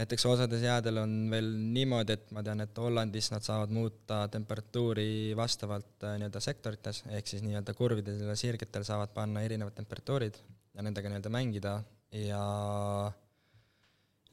[0.00, 5.36] näiteks osades jäädel on veel niimoodi, et ma tean, et Hollandis nad saavad muuta temperatuuri
[5.36, 10.38] vastavalt äh, nii-öelda sektorites, ehk siis nii-öelda kurvidel ja sirgetel saavad panna erinevad temperatuurid
[10.74, 11.74] ja nendega nii-öelda mängida
[12.14, 12.42] ja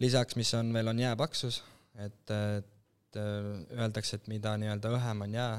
[0.03, 1.61] lisaks, mis on veel, on jää paksus,
[1.95, 5.57] et, et äh, öeldakse, et mida nii-öelda õhem on jää,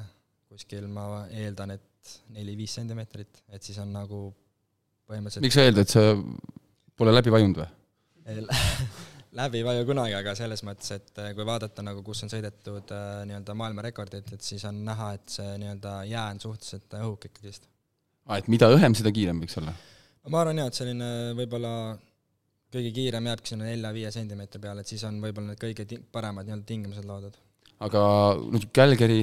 [0.49, 4.23] kuskil ma eeldan, et neli-viis sentimeetrit, et siis on nagu
[5.09, 6.05] põhimõtteliselt miks sa eeldad, sa
[6.99, 7.69] pole läbi vajunud või?
[9.41, 12.95] läbi ei vaju kunagi, aga selles mõttes, et äh, kui vaadata nagu, kus on sõidetud
[12.95, 17.69] äh, nii-öelda maailmarekordit, et siis on näha, et see nii-öelda jää on suhteliselt õhuk ikkagist.
[18.29, 19.75] aa, et mida õhem, seda kiirem võiks olla?
[20.33, 21.73] Ma arvan jaa, et selline võib-olla
[22.73, 26.49] kõige kiirem jääbki sinna nelja-viie sentimeetri peale, et siis on võib-olla need kõige ti-, paremad
[26.49, 27.37] nii-öelda tingimused loodud.
[27.87, 28.03] aga
[28.39, 29.23] noh, Calgary,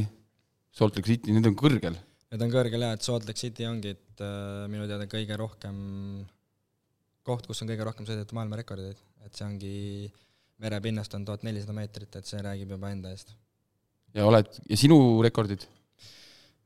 [0.76, 1.98] Salt Lake City, need on kõrgel?
[2.34, 5.78] Need on kõrgel jaa, et Salt Lake City ongi, et äh, minu teada kõige rohkem
[7.26, 9.76] koht, kus on kõige rohkem sõidetud maailmarekordeid, et see ongi,
[10.62, 13.34] merepinnast on tuhat nelisada meetrit, et see räägib juba enda eest.
[14.16, 15.68] ja oled, ja sinu rekordid?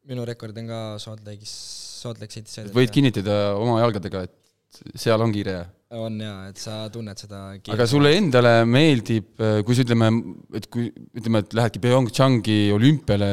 [0.10, 1.54] minu rekord on ka Salt Lake'is,
[2.00, 2.76] Salt Lake City's sõidetud.
[2.78, 5.60] võid kinnitada oma jalgadega, et seal on kiire?
[5.98, 7.74] on jaa, et sa tunned seda kiire.
[7.74, 9.32] aga sulle endale meeldib,
[9.66, 10.12] kui sa ütleme,
[10.60, 13.32] et kui ütleme, et lähedki PyeongChangi olümpiale,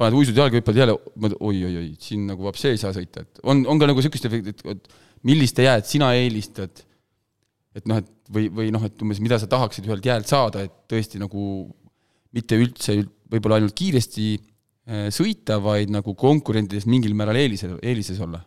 [0.00, 0.96] paned uisud jalga, hüppad jälle,
[1.36, 4.88] oi-oi-oi, siin nagu vapsi ei saa sõita, et on, on ka nagu niisugust efekti, et,
[5.28, 6.80] millist jääd sina eelistad,
[7.76, 10.74] et noh, et või, või noh, et umbes mida sa tahaksid ühelt jäält saada, et
[10.90, 11.44] tõesti nagu
[12.32, 12.96] mitte üldse
[13.32, 14.51] võib-olla ainult kiiresti äh,
[15.14, 18.40] sõita, vaid nagu konkurentides mingil määral eelise, eelises olla?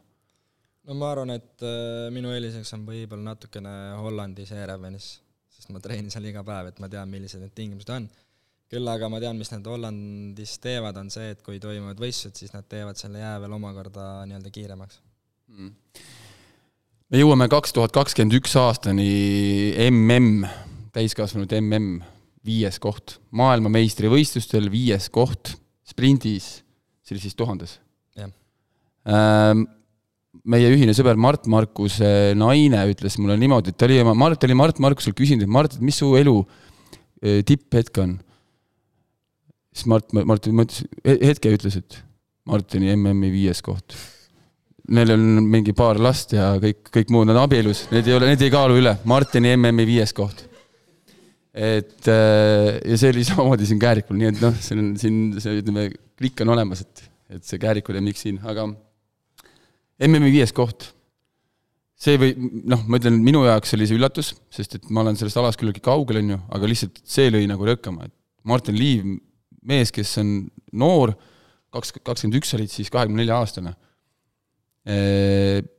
[0.85, 3.71] no ma arvan, et äh, minu eeliseks on võib-olla natukene
[4.01, 5.07] Hollandis Erevenis,
[5.49, 8.09] sest ma treenin seal iga päev, et ma tean, millised need tingimused on.
[8.69, 12.53] küll aga ma tean, mis nad Hollandis teevad, on see, et kui toimuvad võistlused, siis
[12.53, 15.01] nad teevad selle jää veel omakorda nii-öelda kiiremaks
[15.55, 15.73] mm
[17.13, 19.05] me jõuame kaks tuhat kakskümmend üks aastani
[19.89, 20.45] mm,
[20.95, 21.99] täiskasvanute mm,
[22.45, 26.49] viies koht, maailmameistrivõistlustel viies koht, sprindis,
[27.05, 27.79] siis tuhandes.
[29.05, 29.67] Ähm,
[30.49, 34.81] meie ühine sõber Mart Markuse naine ütles mulle niimoodi, et ta oli, Mart oli Mart
[34.81, 38.17] Markuselt küsinud, et Mart, et mis su elu äh, tipphetk on?
[39.75, 41.99] siis Mart, Mart mõtles, hetke ütles, et
[42.49, 43.93] Martini MM-i viies koht
[44.87, 48.43] neil on mingi paar last ja kõik, kõik muud on abielus, need ei ole, need
[48.45, 48.95] ei kaalu üle.
[49.09, 50.45] Martini MM-i viies koht.
[51.55, 55.61] Et äh, ja see oli samamoodi siin Käärikul, nii et noh, see on siin see
[55.61, 55.87] ütleme,
[56.19, 57.05] klikk on olemas, et,
[57.37, 58.67] et see Käärikul ja miks siin, aga
[60.05, 60.91] MM-i viies koht.
[61.95, 62.33] see või
[62.67, 65.83] noh, ma ütlen, minu jaoks oli see üllatus, sest et ma olen sellest alast küllaltki
[65.85, 68.15] kaugel, on ju, aga lihtsalt see lõi nagu rõkkama, et
[68.45, 69.07] Martin Liiv,
[69.65, 70.35] mees, kes on
[70.75, 71.15] noor,
[71.73, 73.73] kaks, kakskümmend üks olid siis kahekümne nelja aastane
[74.85, 75.71] et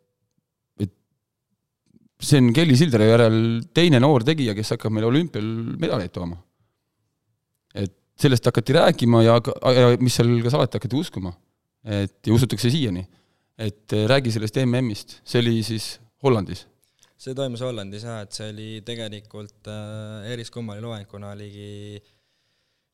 [2.22, 3.38] see on Kelly Sildre järel
[3.76, 5.46] teine noor tegija, kes hakkab meile olümpial
[5.80, 6.38] medaleid tooma.
[7.76, 9.36] et sellest hakati rääkima ja,
[9.76, 11.34] ja mis seal ka salata, hakati uskuma.
[11.84, 13.06] et ja usutakse siiani.
[13.58, 16.66] et räägi sellest MM-ist, see oli siis Hollandis?
[17.16, 22.00] see toimus Hollandis jah, et see oli tegelikult äh, eriskummaline loeng, kuna oligi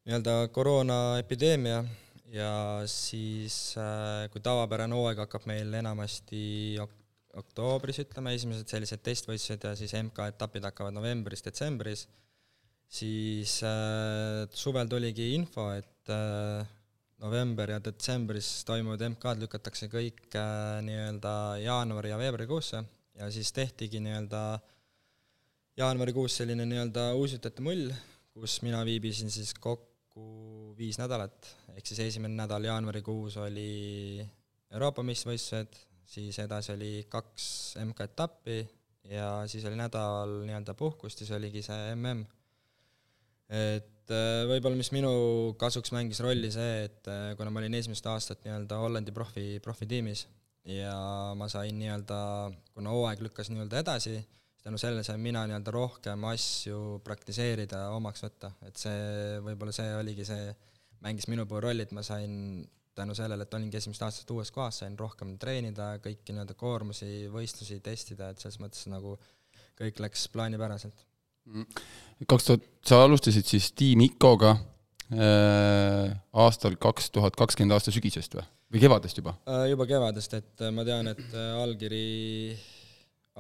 [0.07, 1.83] nii-öelda koroonaepideemia
[2.35, 2.53] ja
[2.91, 6.43] siis äh, kui tavapärane hooaeg hakkab meil enamasti
[6.83, 7.02] ok
[7.41, 12.07] oktoobris, ütleme, esimesed sellised testvõistlused ja siis MK-etapid hakkavad novembris-detsembris,
[12.93, 16.67] siis äh, suvel tuligi info, et äh,
[17.23, 22.83] november ja detsembris toimuvad MK-d lükatakse kõik äh, nii-öelda jaanuari ja veebruarikuusse
[23.19, 24.43] ja siis tehtigi nii-öelda
[25.81, 27.93] jaanuarikuus selline nii-öelda uisutajate mull,
[28.33, 34.21] kus mina viibisin siis kokku viis nädalat, ehk siis esimene nädal jaanuarikuus oli
[34.73, 37.47] Euroopa meistrivõistlused, siis edasi oli kaks
[37.83, 38.59] MK-etappi
[39.11, 42.23] ja siis oli nädal nii-öelda puhkust ja siis oligi see mm.
[43.49, 45.13] et äh, võib-olla mis minu
[45.59, 50.27] kasuks mängis rolli see, et äh, kuna ma olin esimest aastat nii-öelda Hollandi profi, profitiimis
[50.69, 50.95] ja
[51.39, 52.19] ma sain nii-öelda,
[52.75, 54.21] kuna hooaeg lükkas nii-öelda edasi,
[54.63, 60.27] tänu sellele sain mina nii-öelda rohkem asju praktiseerida, omaks võtta, et see, võib-olla see oligi
[60.29, 60.53] see,
[61.03, 62.63] mängis minu puhul rolli, et ma sain
[62.95, 67.81] tänu sellele, et olingi esimest aastat uues kohas, sain rohkem treenida, kõiki nii-öelda koormusi, võistlusi
[67.85, 69.17] testida, et selles mõttes nagu
[69.79, 71.07] kõik läks plaanipäraselt.
[72.29, 78.45] kaks tuhat, sa alustasid siis Tiim Icoga äh, aastal kaks tuhat kakskümmend aasta sügisest või,
[78.75, 79.35] või kevadest juba?
[79.49, 82.05] Äh, juba kevadest, et äh, ma tean, et äh, allkiri,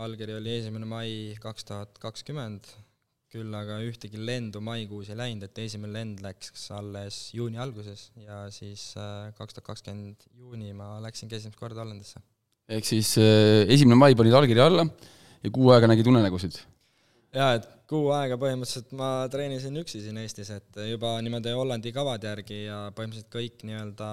[0.03, 1.13] allkiri oli esimene mai
[1.43, 2.73] kaks tuhat kakskümmend,
[3.33, 8.45] küll aga ühtegi lendu maikuus ei läinud, et esimene lend läks alles juuni alguses ja
[8.53, 8.93] siis
[9.39, 12.21] kaks tuhat kakskümmend juuni ma läksingi esimest korda Hollandisse.
[12.69, 14.87] ehk siis äh, esimene mai panid allkirja alla
[15.43, 16.61] ja kuu aega nägid unenägusid?
[17.33, 22.29] jaa, et kuu aega põhimõtteliselt ma treenisin üksi siin Eestis, et juba niimoodi Hollandi kavade
[22.29, 24.11] järgi ja põhimõtteliselt kõik nii-öelda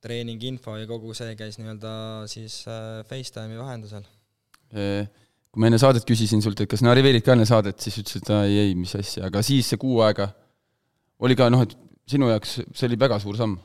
[0.00, 1.92] treeninginfo ja kogu see käis nii-öelda
[2.32, 4.08] siis äh, Facetime'i vahendusel.
[5.50, 8.34] Kui ma enne saadet küsisin sult, et kas nariveerid ka enne saadet, siis ütlesid, et
[8.46, 10.30] ei, ei, mis asja, aga siis see kuu aega
[11.26, 11.74] oli ka noh, et
[12.10, 13.58] sinu jaoks see oli väga suur samm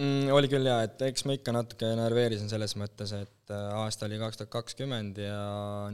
[0.00, 0.28] mm,?
[0.36, 4.20] Oli küll jaa, et eks ma ikka natuke närveerisin selles mõttes, et äh, aasta oli
[4.20, 5.40] kaks tuhat kakskümmend ja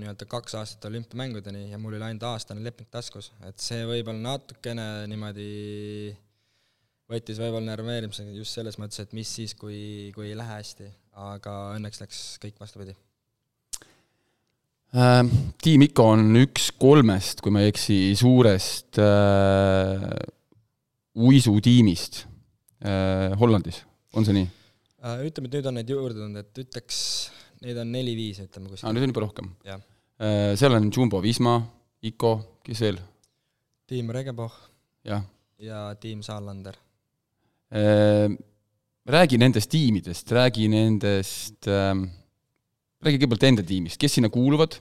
[0.01, 4.89] nii-öelda kaks aastat olümpiamängudeni ja mul oli ainult aastane leping taskus, et see võib-olla natukene
[5.11, 5.49] niimoodi
[7.11, 10.91] võttis võib-olla närveerimisega just selles mõttes, et mis siis, kui, kui ei lähe hästi,
[11.31, 12.97] aga õnneks läks kõik vastupidi.
[14.97, 20.07] Tiim Iko on üks kolmest, kui ma ei eksi, suurest äh,
[21.17, 22.23] uisutiimist
[22.81, 23.83] äh, Hollandis
[24.17, 24.49] on see nii?
[25.05, 26.99] Äh, ütleme, et nüüd on neid juurde tulnud, et ütleks,
[27.65, 28.89] neid on neli-viis, ütleme kuskil.
[28.89, 29.53] aa, nüüd on juba rohkem?
[29.67, 31.59] Äh, seal on Jumbo Visma,
[32.07, 32.33] Ico,
[32.67, 33.01] kes veel?
[33.87, 34.55] tiim Regeboh
[35.07, 35.23] jah.
[35.63, 36.79] ja tiim Saarlander.
[37.71, 38.33] Äh,
[39.07, 42.09] räägi nendest tiimidest, räägi nendest ähm,,
[43.07, 44.79] räägi kõigepealt enda tiimist, kes sinna kuuluvad,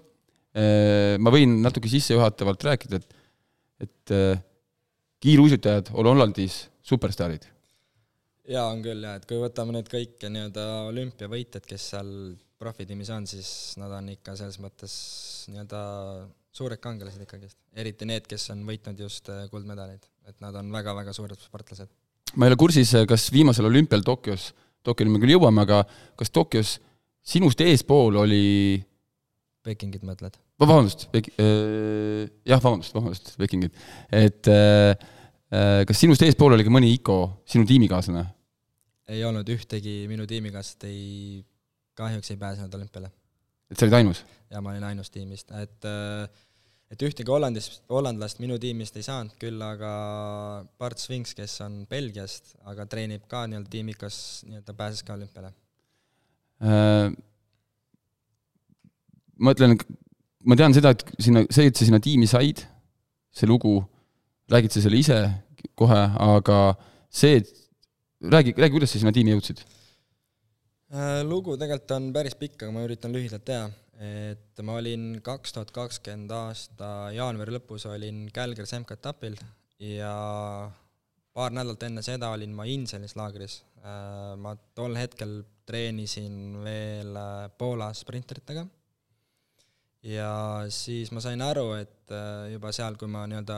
[1.19, 3.21] ma võin natuke sissejuhatavalt rääkida, et
[3.85, 4.11] et
[5.19, 7.43] kiiruisutajad on Hollandis superstaarid
[8.49, 12.09] jaa, on küll jaa, et kui võtame need kõik nii-öelda olümpiavõitjad, kes seal
[12.61, 13.49] profitiimis on, siis
[13.81, 14.95] nad on ikka selles mõttes
[15.51, 15.81] nii-öelda
[16.55, 17.57] suured kangelased ikkagist.
[17.75, 21.89] eriti need, kes on võitnud just äh, kuldmedaleid, et nad on väga-väga suured sportlased.
[22.35, 24.53] ma ei ole kursis, kas viimasel olümpial Tokyos,
[24.85, 25.83] Tokyoni me küll jõuame, aga
[26.15, 26.77] kas Tokyos
[27.25, 28.45] sinust eespool oli
[29.65, 30.37] Pekingit mõtled?
[30.61, 33.75] vabandust, Pek-, äh, jah, vabandust, vabandust, Pekingit.
[34.13, 34.93] et äh,
[35.51, 38.25] äh kas sinust eespool oli ka mõni ICO, sinu tiimikaaslane?
[39.11, 41.43] ei olnud ühtegi minu tiimikaaslast ei,
[41.97, 43.11] kahjuks ei pääsenud olümpiale.
[43.71, 44.25] et sa olid ainus?
[44.51, 45.89] jaa, ma olin ainus tiimist, et
[46.93, 49.91] et ühtegi Hollandist, hollandlast minu tiimist ei saanud, küll aga
[50.79, 55.51] Bart Swings, kes on Belgiast, aga treenib ka nii-öelda tiimikas, nii-öelda pääses ka olümpiale.
[59.35, 59.75] Ma ütlen,
[60.45, 62.63] ma tean seda, et sinna, see, et sa sinna tiimi said,
[63.35, 63.77] see lugu,
[64.51, 65.17] räägid sa selle ise
[65.75, 66.59] kohe, aga
[67.09, 67.49] see, et
[68.21, 69.65] räägi, räägi, kuidas sa sinna tiimi jõudsid?
[70.95, 73.71] Äh, lugu tegelikult on päris pikk, aga ma üritan lühidalt teha.
[73.95, 79.37] et ma olin kaks tuhat kakskümmend aasta jaanuari lõpus olin Kälgeris MK-etapil
[79.79, 80.11] ja
[81.31, 83.61] paar nädalat enne seda olin ma Inselis laagris.
[83.79, 88.65] Äh, ma tol hetkel treenisin veel äh, Poola sprinteritega.
[90.05, 90.31] Ja
[90.69, 92.11] siis ma sain aru, et
[92.51, 93.57] juba seal, kui ma nii-öelda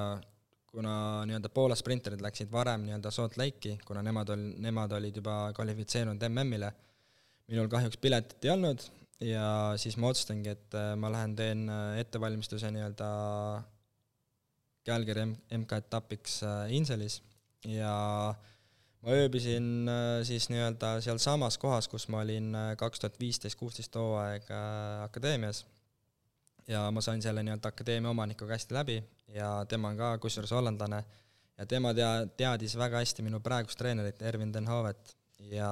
[0.72, 5.38] kuna nii-öelda Poola sprinterid läksid varem nii-öelda Salt Lake'i, kuna nemad ol-, nemad olid juba
[5.58, 6.70] kvalifitseerunud MM-ile,
[7.52, 8.86] minul kahjuks piletit ei olnud.
[9.26, 9.48] Ja
[9.82, 13.08] siis ma otsustangi, et äh, ma lähen teen äh, ettevalmistuse nii-öelda
[14.86, 15.26] Calgary
[15.58, 17.24] MK-etapiks äh, Inselis.
[17.66, 17.96] Ja
[19.08, 19.88] ma ööbisin
[20.28, 24.50] siis nii-öelda sealsamas kohas, kus ma olin kaks tuhat viisteist, kuusteist hooaeg
[25.06, 25.64] akadeemias.
[26.68, 28.98] Ja ma sain selle nii-öelda akadeemia omanikuga hästi läbi
[29.32, 31.00] ja tema on ka kusjuures hollandlane.
[31.58, 35.72] Ja tema tea-, teadis väga hästi minu praegust treenerit Ervin Den Hovet ja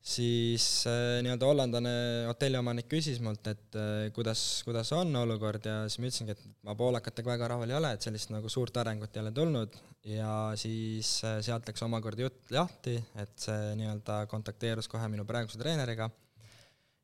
[0.00, 1.92] siis äh, nii-öelda hollandlane
[2.30, 6.74] hotelliomanik küsis mult, et äh, kuidas, kuidas on olukord ja siis ma ütlesingi, et ma
[6.78, 9.76] poolakatega väga rahul ei ole, et sellist nagu suurt arengut ei ole tulnud.
[10.08, 15.60] Ja siis äh, sealt läks omakorda jutt lahti, et see nii-öelda kontakteerus kohe minu praeguse
[15.60, 16.08] treeneriga.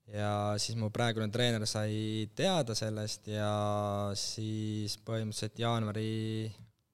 [0.07, 3.51] Ja siis mu praegune treener sai teada sellest ja
[4.17, 6.13] siis põhimõtteliselt jaanuari,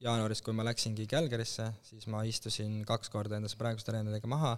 [0.03, 4.57] jaanuaris, kui ma läksingi Calgarysse, siis ma istusin kaks korda endast praeguse treeneriga maha,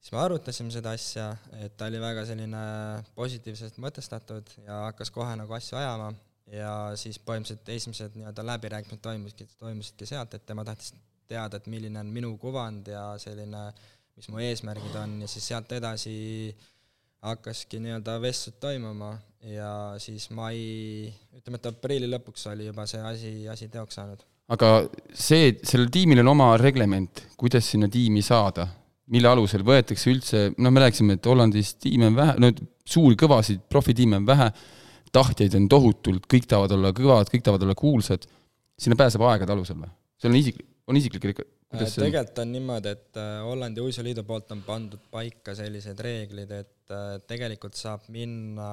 [0.00, 1.28] siis me arutasime seda asja,
[1.60, 2.64] et ta oli väga selline
[3.16, 6.10] positiivselt mõtestatud ja hakkas kohe nagu asju ajama.
[6.50, 10.96] Ja siis põhimõtteliselt esimesed nii-öelda läbirääkimised toimusidki, toimusidki sealt, et tema tahtis
[11.30, 13.68] teada, et milline on minu kuvand ja selline,
[14.18, 15.20] mis mu eesmärgid on.
[15.22, 16.16] Ja siis sealt edasi
[17.22, 19.12] hakkaski nii-öelda vestlused toimuma.
[19.46, 20.58] Ja siis mai,
[21.38, 24.26] ütleme, et aprilli lõpuks oli juba see asi, asi teoks saanud.
[24.50, 24.68] aga
[25.14, 28.66] see, sellel tiimil on oma reglement, kuidas sinna tiimi saada,
[29.10, 32.50] mille alusel võetakse üldse, noh, me rääkisime, et Hollandis tiime on vähe, no
[32.86, 34.50] suuri kõvasid profitiime on vähe,
[35.14, 38.26] tahtjaid on tohutult, kõik tahavad olla kõvad, kõik tahavad olla kuulsad,
[38.80, 39.90] sinna pääseb aegade alusel või?
[40.20, 44.24] see on isiklik, on isiklik rek-, kuidas see tegelikult on niimoodi, et äh, Hollandi Uisuliidu
[44.28, 48.68] poolt on pandud paika sellised reeglid, et äh, tegelikult saab minna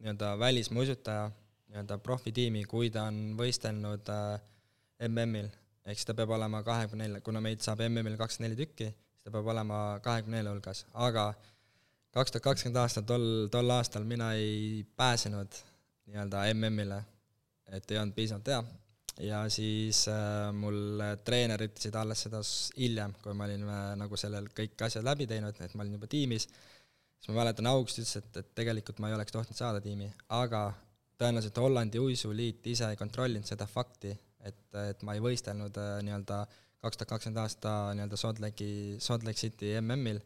[0.00, 1.28] nii-öelda välismuusutaja
[1.74, 4.38] nii-öelda profitiimi, kui ta on võistelnud äh,
[5.08, 5.50] MM-il,
[5.84, 9.26] ehk siis ta peab olema kahekümne nelja, kuna meid saab MM-il kakskümmend neli tükki, siis
[9.26, 11.26] ta peab olema kahekümne nelja hulgas, aga
[12.14, 15.60] kaks tuhat kakskümmend aastal, tol, tol aastal mina ei pääsenud
[16.08, 17.00] nii-öelda MM-ile,
[17.76, 18.62] et ei olnud piisavalt hea.
[19.22, 22.40] Ja siis äh, mul treener ütlesid alles seda
[22.76, 26.08] hiljem, kui ma olin äh, nagu sellel kõik asjad läbi teinud, et ma olin juba
[26.10, 30.10] tiimis, siis ma mäletan, August ütles, et, et tegelikult ma ei oleks tohtinud saada tiimi,
[30.34, 30.64] aga
[31.20, 36.44] tõenäoliselt Hollandi uisuliit ise ei kontrollinud seda fakti, et, et ma ei võistelnud äh, nii-öelda
[36.84, 40.20] kaks tuhat kakskümmend aasta nii-öelda Salt Lake'i, Salt Lake City MM-il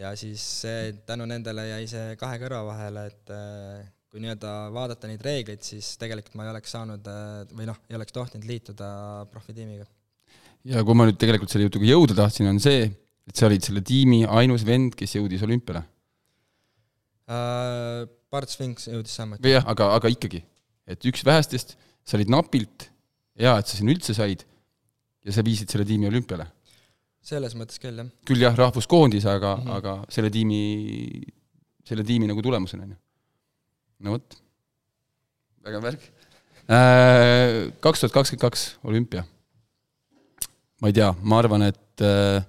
[0.00, 5.10] ja siis see, tänu nendele jäi see kahe kõrva vahele, et äh, kui nii-öelda vaadata
[5.10, 8.88] neid reegleid, siis tegelikult ma ei oleks saanud äh, või noh, ei oleks tohtinud liituda
[9.32, 9.86] profitiimiga.
[10.70, 12.88] ja kui ma nüüd tegelikult selle jutuga jõuda tahtsin, on see,
[13.26, 15.84] et sa olid selle tiimi ainus vend, kes jõudis olümpiale.
[17.30, 19.46] Äh, Bart Sphinx jõudis samuti.
[19.48, 20.42] jah, aga, aga ikkagi,
[20.90, 22.90] et üks vähestest, sa olid napilt,
[23.40, 24.44] hea, et sa sinna üldse said,
[25.24, 26.46] ja sa viisid selle tiimi olümpiale.
[27.24, 28.08] selles mõttes küll, jah.
[28.28, 29.66] küll jah, rahvuskoondis, aga mm.
[29.66, 29.76] -hmm.
[29.78, 30.62] aga selle tiimi,
[31.88, 32.98] selle tiimi nagu tulemusena, on ju.
[34.04, 34.40] no vot,
[35.64, 36.10] vägev värk.
[37.84, 39.24] Kaks tuhat kakskümmend kaks olümpia.
[40.80, 42.44] ma ei tea, ma arvan, et äh,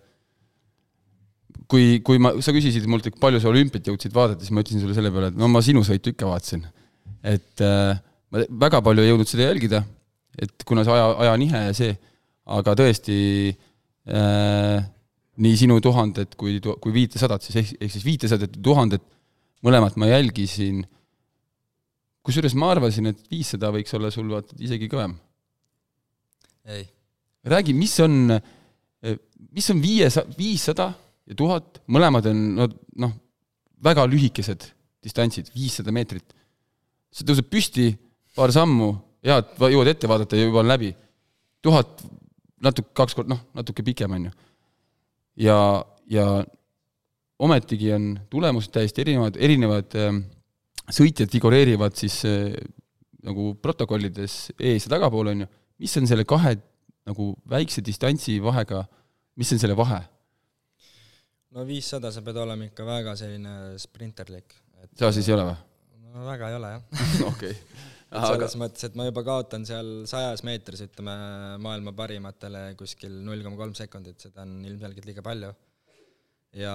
[1.71, 4.83] kui, kui ma, sa küsisid mult, et palju sa olümpiat jõudsid vaadata, siis ma ütlesin
[4.83, 6.65] sulle selle peale, et no ma sinu sõitu ikka vaatasin.
[7.23, 9.85] et äh, ma väga palju ei jõudnud seda jälgida,
[10.41, 11.93] et kuna see aja, ajanihe ja see,
[12.55, 13.17] aga tõesti
[13.51, 14.83] äh,
[15.41, 19.05] nii sinu tuhanded kui, kui viitesadat siis, ehk, ehk siis viitesadat ja tuhandet,
[19.65, 20.83] mõlemat ma jälgisin,
[22.25, 25.15] kusjuures ma arvasin, et viissada võiks olla sul vaata isegi kõvem.
[26.65, 26.85] ei.
[27.45, 28.39] räägi, mis on,
[29.51, 30.91] mis on viiesa-, viissada
[31.25, 32.69] ja tuhat, mõlemad on no
[33.01, 33.13] noh,
[33.83, 34.71] väga lühikesed
[35.05, 36.33] distantsid, viissada meetrit.
[37.13, 37.93] sa tõused püsti,
[38.35, 38.89] paar sammu,
[39.25, 40.93] hea, et jõuad ette vaadata ja juba on läbi.
[41.65, 42.03] tuhat,
[42.61, 44.31] natuke kaks korda, noh, natuke pikem, on ju.
[45.47, 45.57] ja,
[46.09, 46.27] ja
[47.39, 50.23] ometigi on tulemused täiesti erinevad, erinevad ähm,
[50.93, 52.53] sõitjad figureerivad siis äh,
[53.25, 55.51] nagu protokollides ees ja tagapool, on ju.
[55.81, 56.55] mis on selle kahe
[57.05, 58.85] nagu väikse distantsi vahega,
[59.37, 60.01] mis on selle vahe?
[61.55, 64.55] no viissada, sa pead olema ikka väga selline sprinterlik.
[64.99, 65.59] sa siis ei ole või?
[66.13, 67.03] no väga ei ole, jah.
[67.33, 67.57] okei.
[68.15, 71.15] Et selles mõttes, et ma juba kaotan seal sajas meetris, ütleme,
[71.63, 75.53] maailma parimatele kuskil null koma kolm sekundit, seda on ilmselgelt liiga palju.
[76.55, 76.73] ja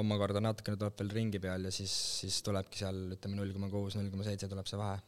[0.00, 3.98] omakorda natukene tuleb veel ringi peal ja siis, siis tulebki seal, ütleme, null koma kuus,
[3.98, 4.98] null koma seitse tuleb see vahe.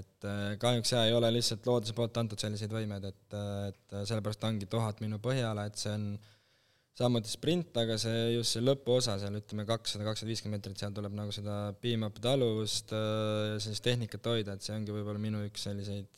[0.00, 4.44] et äh, kahjuks jaa, ei ole lihtsalt looduse poolt antud selliseid võimeid, et, et sellepärast
[4.48, 6.12] ongi tuhat minu põhiala, et see on
[7.00, 11.14] samuti sprint, aga see just see lõpuosa seal, ütleme kakssada, kakssada viiskümmend meetrit, seal tuleb
[11.16, 16.10] nagu seda beam-up taluvust ja sellist tehnikat hoida, et see ongi võib-olla minu üks selliseid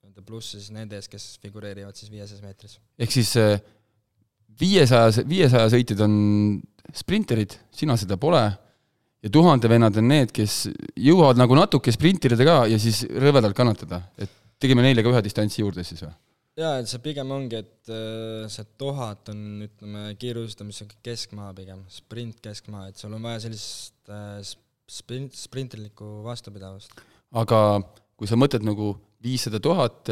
[0.00, 2.78] nii-öelda plusse siis nende ees, kes figureerivad siis viiesajas meetris.
[2.98, 3.34] ehk siis
[4.60, 6.16] viiesaja, viiesaja sõitjad on
[6.96, 8.42] sprinterid, sina seda pole,
[9.20, 10.64] ja tuhande vennad on need, kes
[10.96, 15.62] jõuavad nagu natuke sprintida ka ja siis rõvedalt kannatada, et tegime neile ka ühe distantsi
[15.62, 16.14] juurde siis või?
[16.60, 22.42] Jaa, et see pigem ongi, et äh, see tuhat on, ütleme, kiiruistamise keskmaa pigem, sprint
[22.44, 24.38] keskmaa, et sul on vaja sellist äh,
[24.90, 26.94] sprint, sprinterlikku vastupidavust.
[27.40, 27.80] aga
[28.18, 28.92] kui sa mõtled nagu
[29.24, 30.08] viissada tuhat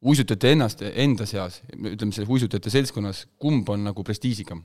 [0.00, 4.62] uisutajate ennast, enda seas, ütleme, selle uisutajate seltskonnas, kumb on nagu prestiižikam?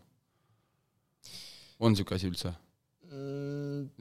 [1.80, 2.54] on niisugune asi üldse?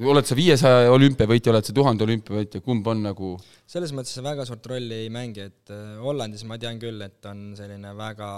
[0.03, 3.35] Oled sa viiesaja olümpiavõitja, oled sa tuhande olümpiavõitja, kumb on nagu
[3.71, 7.25] selles mõttes see väga suurt rolli ei mängi, et äh, Hollandis ma tean küll, et
[7.31, 8.31] on selline väga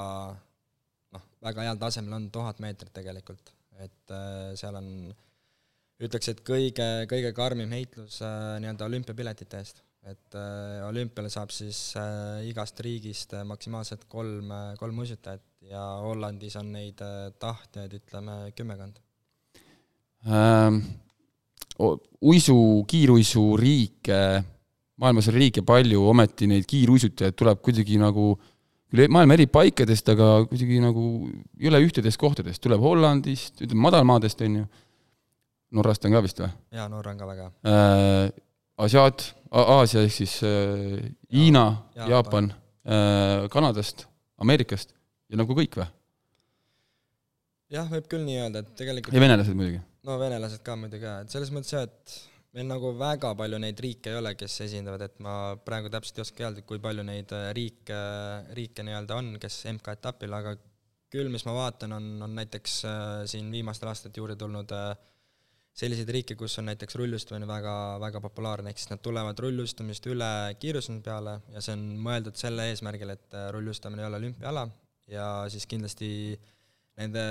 [1.17, 4.91] noh, väga heal tasemel on tuhat meetrit tegelikult, et äh, seal on
[6.05, 9.83] ütleks, et kõige, kõige karmim heitlus äh, nii-öelda olümpiapiletite eest.
[10.07, 10.37] et
[10.87, 11.79] olümpiale saab siis
[12.47, 17.03] igast riigist maksimaalselt kolm kolm uisutajat ja Hollandis on neid
[17.43, 19.01] tahtjaid, ütleme, kümmekond.
[20.31, 20.79] ähm,
[21.77, 22.59] uisu,
[22.89, 24.21] kiiruisuriike,
[25.03, 28.35] maailmas on riike palju, ometi neid kiiruisutajaid tuleb kuidagi nagu
[28.95, 31.07] üle maailma eri paikadest, aga kuidagi nagu
[31.61, 34.67] jõle ühtedest kohtadest, tuleb Hollandist, ütleme madalmaadest, on ju,
[35.77, 36.51] Norrast on ka vist või?
[36.79, 38.29] jaa, Norra on ka väga äh,
[38.87, 41.01] Asiaat, Aasia ehk siis äh,
[41.33, 41.67] Hiina,
[41.97, 42.13] Jaapan.
[42.13, 44.07] Jaapan äh,, Kanadast,
[44.41, 44.95] Ameerikast
[45.33, 45.89] ja nagu kõik või?
[47.75, 49.83] jah, võib küll nii öelda, et tegelikult ja venelased muidugi.
[50.07, 52.17] No venelased ka muidugi ka, et selles mõttes jah, et
[52.57, 55.35] meil nagu väga palju neid riike ei ole, kes esindavad, et ma
[55.67, 57.99] praegu täpselt ei oska öelda, kui palju neid äh, riike,
[58.57, 60.55] riike nii-öelda on, kes MK-etapil, aga
[61.13, 64.89] küll, mis ma vaatan, on, on näiteks äh, siin viimastel aastatel juurde tulnud äh,
[65.77, 70.31] selliseid riike, kus on näiteks rullustamine väga, väga populaarne, ehk siis nad tulevad rullustamist üle
[70.63, 74.65] kiirustamise peale ja see on mõeldud selle eesmärgil, et rullustamine ei ole olümpiaala
[75.13, 76.09] ja siis kindlasti
[76.97, 77.23] nende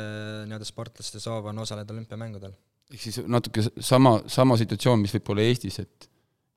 [0.45, 2.53] nii-öelda sportlaste soov on osaleda olümpiamängudel.
[2.93, 6.09] Ehk siis natuke sama, sama situatsioon, mis võib olla Eestis, et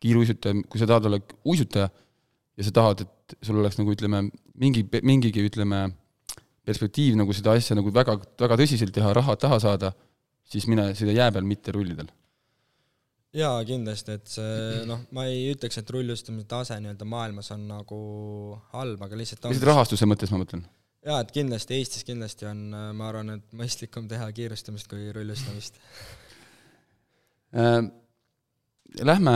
[0.03, 1.89] kiiruisutaja, kui sa tahad olla uisutaja
[2.59, 4.25] ja sa tahad, et sul oleks nagu ütleme,
[4.59, 5.87] mingi, mingigi ütleme,
[6.69, 9.93] perspektiiv nagu seda asja nagu väga, väga tõsiselt teha, raha taha saada,
[10.49, 12.11] siis mine sõida jää peal, mitte rullidel.
[13.37, 17.99] jaa, kindlasti, et see noh, ma ei ütleks, et rullustamise tase nii-öelda maailmas on nagu
[18.75, 20.65] halb, aga lihtsalt lihtsalt rahastuse mõttes ma mõtlen.
[21.07, 22.65] jaa, et kindlasti Eestis kindlasti on,
[22.97, 25.79] ma arvan, et mõistlikum teha kiirustamist kui rullustamist
[27.53, 29.35] Lähme,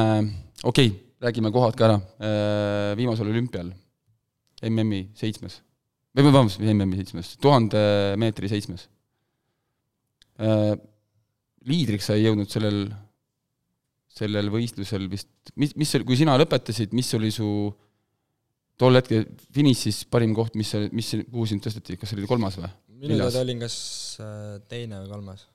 [0.64, 1.98] okei okay,, räägime kohad ka ära.
[2.20, 3.70] Äh, viimasel olümpial,
[4.68, 5.60] MM-i seitsmes
[6.12, 7.80] või vabandust, MM-i seitsmes, tuhande
[8.20, 8.84] meetri seitsmes.
[10.42, 10.74] Äh,
[11.68, 12.84] liidriks sai jõudnud sellel,
[14.12, 17.48] sellel võistlusel vist, mis, mis kui sina lõpetasid, mis oli su
[18.80, 22.72] tol hetkel finišis parim koht, mis, mis, kuhu sind tõsteti, kas oli kolmas või?
[23.02, 23.76] minu teada olin kas
[24.22, 25.46] äh, teine või kolmas.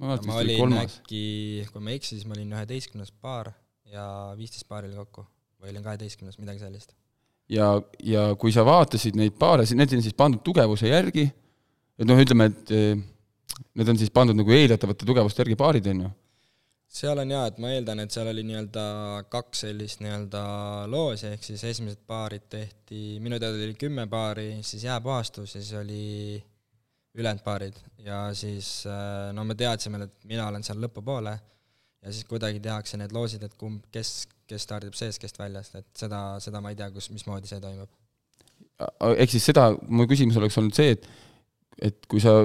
[0.00, 0.98] Ma, ma olin kolmas.
[1.02, 1.24] äkki,
[1.72, 3.52] kui ma ei eksi, siis ma olin üheteistkümnes paar
[3.92, 4.06] ja
[4.38, 5.26] viisteist paari oli kokku
[5.62, 6.96] või olin kaheteistkümnes, midagi sellist
[7.52, 7.74] ja,
[8.04, 11.26] ja kui sa vaatasid neid paare, need on siis pandud tugevuse järgi,
[11.98, 13.04] et noh, ütleme, et eh,
[13.78, 16.12] need on siis pandud nagu eeldatavate tugevuste järgi paarid, on ju?
[16.92, 18.82] seal on jaa, et ma eeldan, et seal oli nii-öelda
[19.32, 20.42] kaks sellist nii-öelda
[20.92, 25.72] loosi, ehk siis esimesed paarid tehti, minu teada oli kümme paari, siis jääpuhastus ja siis
[25.80, 26.36] oli
[27.18, 31.34] ülejäänud paarid ja siis eh, no me teadsime, et mina olen seal lõpupoole
[32.02, 35.88] ja siis kuidagi tehakse need loosid, et kumb, kes, kes stardib sees, kes väljast, et
[35.98, 37.90] seda, seda ma ei tea, kus, mismoodi see toimub.
[39.12, 41.08] ehk siis seda, mu küsimus oleks olnud see, et
[41.82, 42.42] et kui sa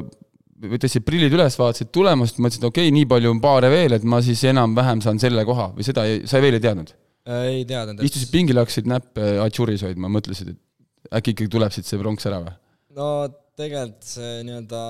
[0.58, 4.22] tõstsid prillid üles, vaatasid tulemust, mõtlesid, okei okay,, nii palju on paare veel, et ma
[4.26, 6.94] siis enam-vähem saan selle koha või seda ei, sa veel ei teadnud?
[7.28, 8.02] ei teadnud.
[8.08, 12.40] istusid pingil, hakkasid näppe atšuris hoidma, mõtlesid, et äkki ikkagi tuleb siit see pronks ära
[12.46, 12.56] või?
[12.98, 13.10] no
[13.58, 14.82] tegelikult see nii-öelda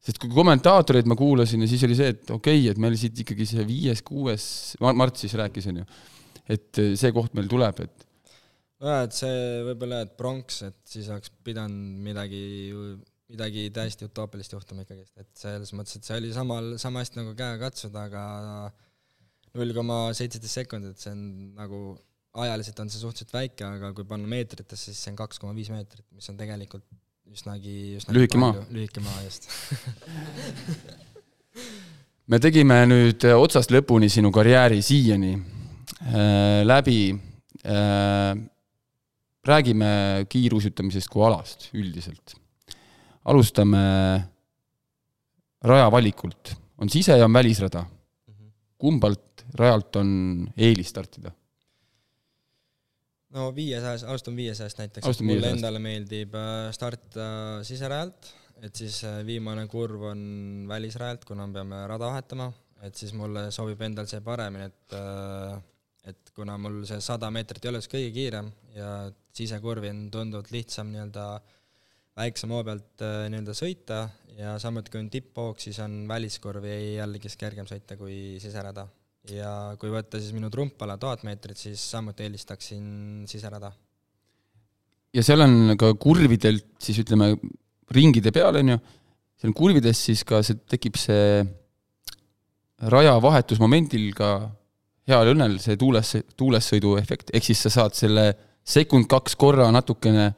[0.00, 3.18] sest kui kommentaatoreid ma kuulasin ja siis oli see, et okei okay,, et meil siit
[3.24, 4.44] ikkagi see viies, kuues,
[4.80, 5.88] Mart siis rääkis, on ju,
[6.56, 8.06] et see koht meil tuleb, et
[8.80, 12.42] nojah, et see võib-olla, et pronks, et siis oleks pidanud midagi,
[13.30, 17.36] midagi täiesti utoopilist juhtuma ikkagist, et selles mõttes, et see oli samal, sama hästi nagu
[17.36, 18.24] käega katsuda, aga
[19.58, 21.82] null koma seitseteist sekundit, see on nagu,
[22.40, 25.68] ajaliselt on see suhteliselt väike, aga kui panna meetritesse, siis see on kaks koma viis
[25.74, 26.88] meetrit, mis on tegelikult
[27.30, 28.54] üsnagi, üsnagi lühike maa.
[28.74, 29.46] lühike maa, just
[32.30, 37.00] me tegime nüüd äh, otsast lõpuni sinu karjääri siiani äh, läbi
[37.64, 38.34] äh,.
[39.46, 42.34] räägime kiiruisutamisest kui alast üldiselt.
[43.24, 43.80] alustame
[45.64, 47.84] raja valikult, on sise- ja on välisrada.
[48.28, 48.50] Mhm.
[48.78, 50.10] kumbalt rajalt on
[50.56, 51.32] eelis startida?
[53.36, 57.28] No viiesajast, alustame viiesajast näiteks, mulle endale meeldib äh, startida
[57.66, 58.30] siserajalt,
[58.64, 60.22] et siis äh, viimane kurv on
[60.70, 62.50] välisrajalt, kuna me peame rada vahetama,
[62.86, 65.58] et siis mulle sobib endal see paremini, et äh,
[66.10, 68.46] et kuna mul see sada meetrit ei ole just kõige kiirem.
[68.72, 68.92] Ja
[69.36, 71.26] sisekurvi on tunduvalt lihtsam nii-öelda
[72.16, 73.98] väiksema hoo pealt nii-öelda sõita.
[74.38, 78.86] Ja samuti kui on tipphoog, siis on väliskurvi jällegi kergem sõita kui siserada
[79.28, 83.72] ja kui võtta siis minu trumpala tuhat meetrit, siis samuti eelistaksin siserada.
[85.14, 87.34] ja seal on ka kurvidelt siis ütleme,
[87.90, 88.78] ringide peal, on ju,
[89.40, 91.44] seal kurvides siis ka see, tekib see
[92.88, 94.30] raja vahetusmomendil ka
[95.10, 98.30] heal õnnel see tuules, tuulessõidu efekt, ehk siis sa saad selle
[98.64, 100.30] sekund-kaks korra natukene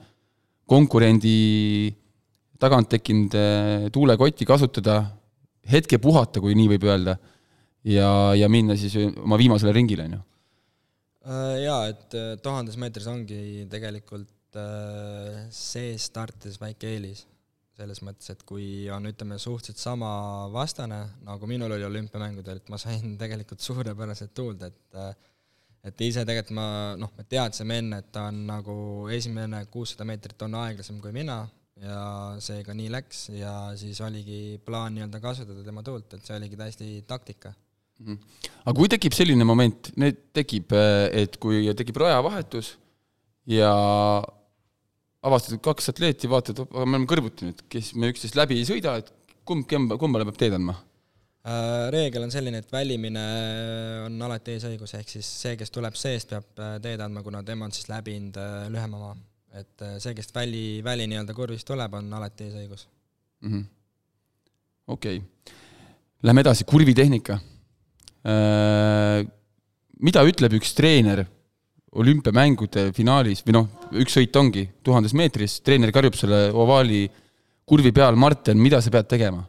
[0.66, 1.93] konkurendi
[2.62, 5.03] tagant tekkinud eh, tuulekotti kasutada,
[5.68, 7.16] hetke puhata, kui nii võib öelda
[7.85, 10.22] ja, ja minna siis oma viimasele ringile, on ju?
[11.22, 17.28] Äh, jaa, et äh, tuhandes meetris ongi tegelikult äh, sees startides väike eelis.
[17.72, 20.09] selles mõttes, et kui on, ütleme, suhteliselt sama
[20.53, 25.20] vastane, nagu minul oli olümpiamängudel, et ma sain tegelikult suurepäraselt tuulde, et
[25.83, 26.66] et ise tegelikult ma,
[27.01, 28.74] noh, me teadsime enne, et ta on nagu
[29.11, 31.41] esimene kuussada meetrit on aeglasem kui mina
[31.83, 36.59] ja seega nii läks ja siis oligi plaan nii-öelda kasutada tema tuult, et see oligi
[36.61, 37.55] täiesti taktika.
[38.01, 42.76] Aga kui tekib selline moment, need tekib, äh, et kui tekib rajavahetus
[43.51, 43.72] ja
[45.22, 49.12] avastad kaks atleeti, vaatad, me oleme kõrvuti nüüd, kes me üksteist läbi ei sõida, et
[49.49, 50.76] kumb, kumb, kummale peab teed andma?
[51.43, 53.22] Äh, reegel on selline, et välimine
[54.07, 57.66] on alati eesõigus, ehk siis see, kes tuleb seest, peab äh, teed andma, kuna tema
[57.66, 59.16] on siis läbinud äh, lühema maa.
[59.53, 62.86] et see, kes väli, väli nii-öelda kurvist tuleb, on alati eesõigus
[63.43, 63.64] mm -hmm..
[64.95, 65.59] okei okay.,
[66.22, 67.38] lähme edasi, kurvitehnika.
[68.23, 71.25] Mida ütleb üks treener
[71.93, 73.70] olümpiamängude finaalis või noh,
[74.01, 77.07] üks sõit ongi tuhandes meetris, treener karjub selle ovaali
[77.68, 79.47] kurvi peal, Martin, mida sa pead tegema?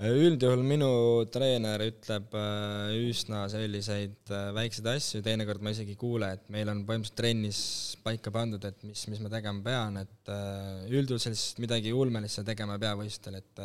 [0.00, 0.86] üldjuhul minu
[1.28, 6.70] treener ütleb äh, üsna selliseid äh, väikseid asju, teinekord ma isegi ei kuule, et meil
[6.72, 7.60] on põhimõtteliselt trennis
[8.00, 12.46] paika pandud, et mis, mis ma tegema pean, et äh, üldjuhul sellist midagi ulmelist sa
[12.48, 13.62] tegema ei pea võistlustel, et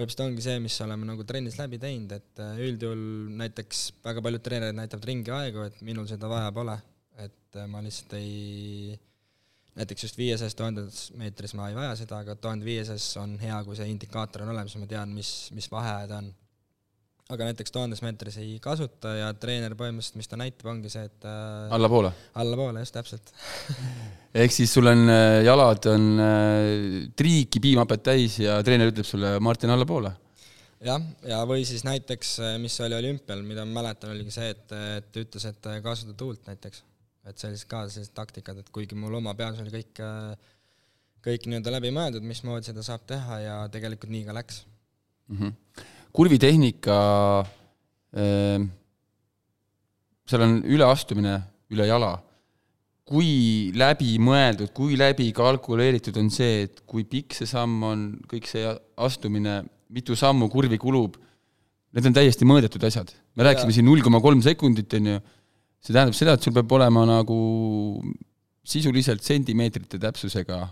[0.00, 3.04] põhimõtteliselt ongi see, mis oleme nagu trennis läbi teinud, et üldjuhul
[3.42, 6.76] näiteks väga paljud treenerid näitavad ringi aegu, et minul seda vaja pole,
[7.20, 8.96] et ma lihtsalt ei
[9.76, 13.76] näiteks just viiesajas tuhandes meetris ma ei vaja seda, aga tuhande viiesajas on hea, kui
[13.78, 16.30] see indikaator on olemas, ma tean, mis, mis vaheajad on.
[17.30, 21.28] Aga näiteks tuhandes meetris ei kasuta ja treener põhimõtteliselt, mis ta näitab, ongi see, et
[21.28, 22.12] äh, allapoole?
[22.42, 23.32] allapoole, just täpselt
[24.42, 29.36] ehk siis sul on äh, jalad on äh, triiki piimhapet täis ja treener ütleb sulle,
[29.42, 30.12] Martin, allapoole?
[30.84, 35.20] jah, ja või siis näiteks, mis oli olümpial, mida ma mäletan, oligi see, et, et
[35.24, 36.84] ütles, et kasuta tuult näiteks
[37.28, 40.00] et sellised ka sellised taktikad, et kuigi mul oma peas oli kõik,
[41.24, 44.62] kõik nii-öelda läbi mõeldud, mismoodi seda saab teha ja tegelikult nii ka läks
[45.28, 45.36] mm.
[45.36, 45.88] -hmm.
[46.14, 46.96] Kurvitehnika
[48.16, 48.66] äh,,
[50.30, 51.38] seal on üleastumine
[51.74, 52.18] üle jala.
[53.10, 58.62] kui läbimõeldud, kui läbi kalkuleeritud on see, et kui pikk see samm on, kõik see
[59.02, 61.16] astumine, mitu sammu kurvi kulub,
[61.90, 63.10] need on täiesti mõõdetud asjad.
[63.34, 65.16] me rääkisime siin null koma kolm sekundit, on ju
[65.82, 67.40] see tähendab seda, et sul peab olema nagu
[68.62, 70.62] sisuliselt sentimeetrite täpsusega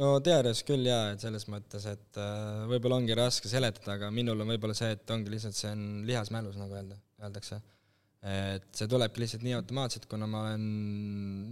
[0.00, 4.40] no teoorias küll jaa, et selles mõttes, et äh, võib-olla ongi raske seletada, aga minul
[4.40, 7.60] on võib-olla see, et ongi lihtsalt, see on lihasmälus, nagu öelda, öeldakse.
[8.30, 10.66] et see tulebki lihtsalt nii automaatselt, kuna ma olen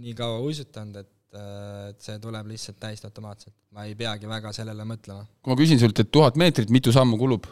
[0.03, 3.55] nii kaua uisutanud, et, äh, et see tuleb lihtsalt täiesti automaatselt.
[3.75, 5.25] ma ei peagi väga sellele mõtlema.
[5.41, 7.49] kui ma küsin sult, et tuhat meetrit, mitu sammu kulub?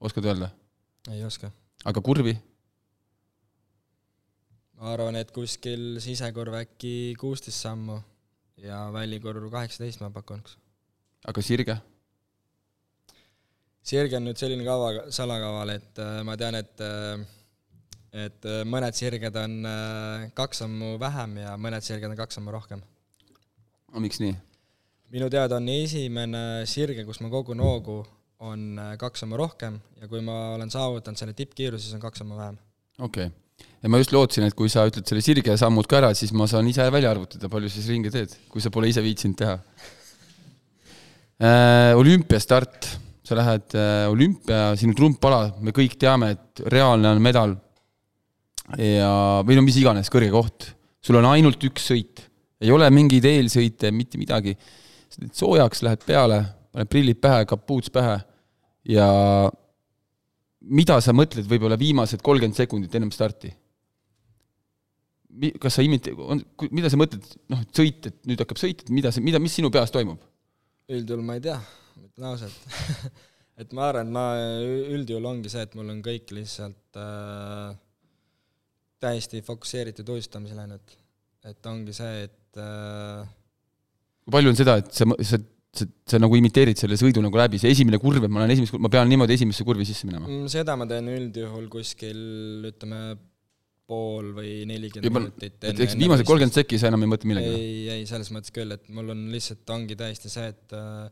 [0.00, 0.52] oskad öelda?
[1.12, 1.52] ei oska.
[1.84, 2.36] aga kurvi?
[4.80, 8.02] ma arvan, et kuskil sisekurv äkki kuusteist sammu
[8.62, 10.56] ja välikurv kaheksateist ma pakuks.
[11.26, 11.76] aga sirge?
[13.84, 17.24] sirge on nüüd selline kava, salakaval, et äh, ma tean, et äh,
[18.24, 19.54] et äh, mõned sirged on
[20.38, 22.82] kaks sammu vähem ja mõned sirged on kaks sammu rohkem.
[23.92, 24.34] no miks nii?
[25.14, 28.02] minu teada on esimene sirge, kus ma kogun hoogu,
[28.44, 32.38] on kaks sammu rohkem ja kui ma olen saavutanud selle tippkiiruse, siis on kaks sammu
[32.38, 32.60] vähem.
[32.98, 33.43] okei okay
[33.84, 36.46] ja ma just lootsin, et kui sa ütled selle sirge sammud ka ära, siis ma
[36.48, 39.58] saan ise välja arvutada, palju sa siis ringe teed, kui sa pole ise viitsinud teha
[41.44, 41.92] äh,.
[42.00, 42.88] olümpiastart,
[43.28, 47.52] sa lähed äh, olümpia, sinu trumpala, me kõik teame, et reaalne on medal
[48.80, 49.10] ja,
[49.44, 50.70] või no mis iganes, kõrge koht.
[51.04, 52.22] sul on ainult üks sõit,
[52.64, 54.56] ei ole mingeid eelsõite, mitte midagi.
[55.12, 56.40] sa teed soojaks, lähed peale,
[56.72, 58.16] paned prillid pähe, kapuuts pähe
[58.88, 59.10] ja
[60.64, 63.52] mida sa mõtled võib-olla viimased kolmkümmend sekundit ennem starti?
[65.62, 66.12] Kas sa imite-,
[66.70, 69.72] mida sa mõtled, noh, sõit, et nüüd hakkab sõit, et mida see, mida, mis sinu
[69.74, 70.22] peas toimub?
[70.94, 71.56] üldjuhul ma ei tea,
[71.96, 72.74] ütlen ausalt
[73.62, 74.24] et ma arvan, et ma,
[74.98, 77.72] üldjuhul ongi see, et mul on kõik lihtsalt äh,
[79.00, 80.94] täiesti fokusseeritud uistamisele ainult.
[81.48, 83.24] et ongi see, et äh,
[84.26, 85.40] kui palju on seda, et sa, sa
[85.74, 88.76] sa, sa nagu imiteerid selle sõidu nagu läbi, see esimene kurv, et ma olen esimest,
[88.78, 90.28] ma pean niimoodi esimesse kurvi sisse minema?
[90.28, 92.20] Mm, seda ma teen üldjuhul kuskil
[92.70, 93.00] ütleme,
[93.88, 97.52] pool või nelikümmend minutit et eks viimased kolmkümmend sekki sa enam ei mõtle millegi?
[97.52, 101.08] ei, ei selles mõttes küll, et mul on lihtsalt, ongi täiesti see, et äh,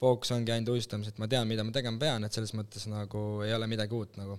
[0.00, 3.24] fookus ongi ainult uistamises, et ma tean, mida ma tegema pean, et selles mõttes nagu
[3.44, 4.38] ei ole midagi uut nagu.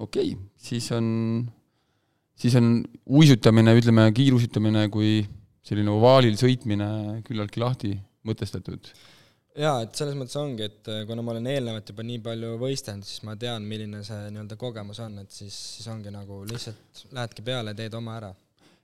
[0.00, 1.10] okei okay,, siis on,
[2.40, 2.72] siis on
[3.20, 5.20] uisutamine, ütleme kiiruisutamine kui
[5.66, 7.94] selline ovaalil sõitmine küllaltki lahti
[8.26, 8.88] mõtestatud.
[9.58, 13.06] Jaa, et selles mõttes ongi, et äh, kuna ma olen eelnevalt juba nii palju võistelnud,
[13.06, 17.44] siis ma tean, milline see nii-öelda kogemus on, et siis, siis ongi nagu lihtsalt lähedki
[17.46, 18.30] peale, teed oma ära.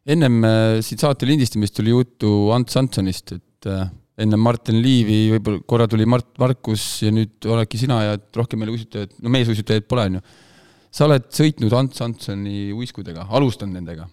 [0.06, 3.86] ennem äh, siit saate lindistamist tuli juttu Ants Ansonist, et äh,
[4.18, 8.74] ennem Martin Liivi võib-olla korra tuli Mart Markus ja nüüd oledki sina ja rohkem meil
[8.74, 10.26] uisutajaid, no meesuisutajaid pole, on ju.
[10.90, 14.10] sa oled sõitnud Ants Ansoni uiskudega, alustanud nendega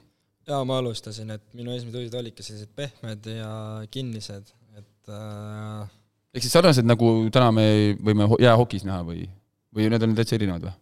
[0.47, 3.51] jaa, ma alustasin, et minu esimesed uisud olidki sellised pehmed ja
[3.91, 5.99] kinnised, et äh...
[6.33, 7.65] ehk siis sarnased, nagu täna me
[8.01, 9.27] võime jäähokis näha või,
[9.73, 10.79] või need on täitsa erinevad või?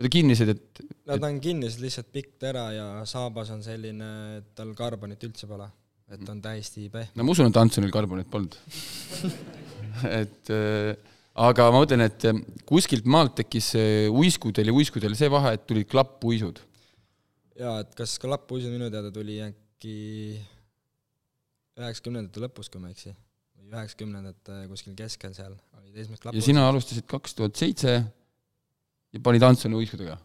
[0.00, 0.80] Need on kinnised, et
[1.10, 5.68] Nad on kinnised, lihtsalt pikk tera ja saabas on selline, et tal karbonit üldse pole.
[6.10, 7.12] et on täiesti pehme.
[7.14, 8.56] no ma usun, et Antsonil karbonit polnud
[10.20, 10.96] et äh,
[11.38, 13.74] aga ma mõtlen, et äh, kuskilt maalt tekkis
[14.10, 16.58] uiskudel ja uiskudel see vahe, et tulid klappuisud.
[17.60, 20.40] jaa, et kas klappuisud minu teada tuli äkki
[21.78, 23.14] üheksakümnendate lõpus, kui ma ei eksi.
[23.74, 26.46] Üheksakümnendate kuskil keskel seal olid esimesed ja klappuisud.
[26.46, 30.16] sina alustasid kaks tuhat seitse ja panid Antsoni uiskudega.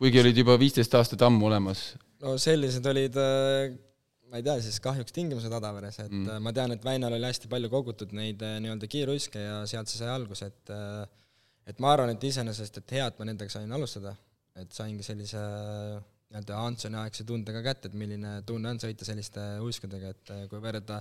[0.00, 1.84] kuigi olid juba viisteist aastat ammu olemas.
[2.24, 3.74] no sellised olid, äh,
[4.30, 6.26] ma ei tea, siis kahjuks tingimused Adaveres, et Mm.
[6.26, 6.42] mm.
[6.46, 10.00] ma tean, et Väinal oli hästi palju kogutud neid äh, nii-öelda kiiruiske ja sealt see
[10.02, 11.06] sai alguse, et äh,
[11.70, 14.14] et ma arvan, et iseenesest, et hea, et ma nendega sain alustada,
[14.58, 19.06] et saingi sellise äh, nii-öelda Hansoni aegse tunde ka kätte, et milline tunne on sõita
[19.06, 21.00] selliste uiskudega, et äh, kui võrrelda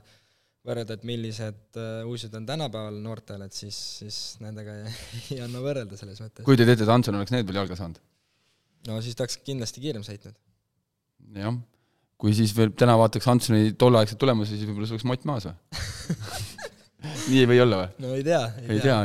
[0.68, 4.94] võrrelda, et millised äh, uisud on tänapäeval noortel, et siis, siis nendega ei,
[5.36, 6.46] ei anna võrrelda selles mõttes.
[6.48, 8.02] kujutad ette, et Antson oleks need veel jalga saanud?
[8.90, 10.36] no siis ta oleks kindlasti kiirem sõitnud.
[11.40, 11.60] jah.
[12.20, 15.56] kui siis veel täna vaataks Antsoni tolleaegseid tulemusi, siis võib-olla sul oleks mott maas või
[17.30, 17.92] nii ei või olla või?
[18.04, 18.98] no ei tea, ei tea,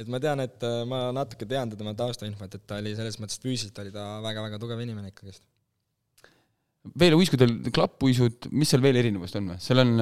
[0.00, 3.40] et ma tean, et äh, ma natuke tean tema taustainfot, et ta oli selles mõttes,
[3.42, 5.44] füüsiliselt oli ta väga-väga tugev inimene ikkagist.
[6.98, 9.60] Veel uiskudel klappuisud, mis seal veel erinevust on või?
[9.62, 9.94] seal on,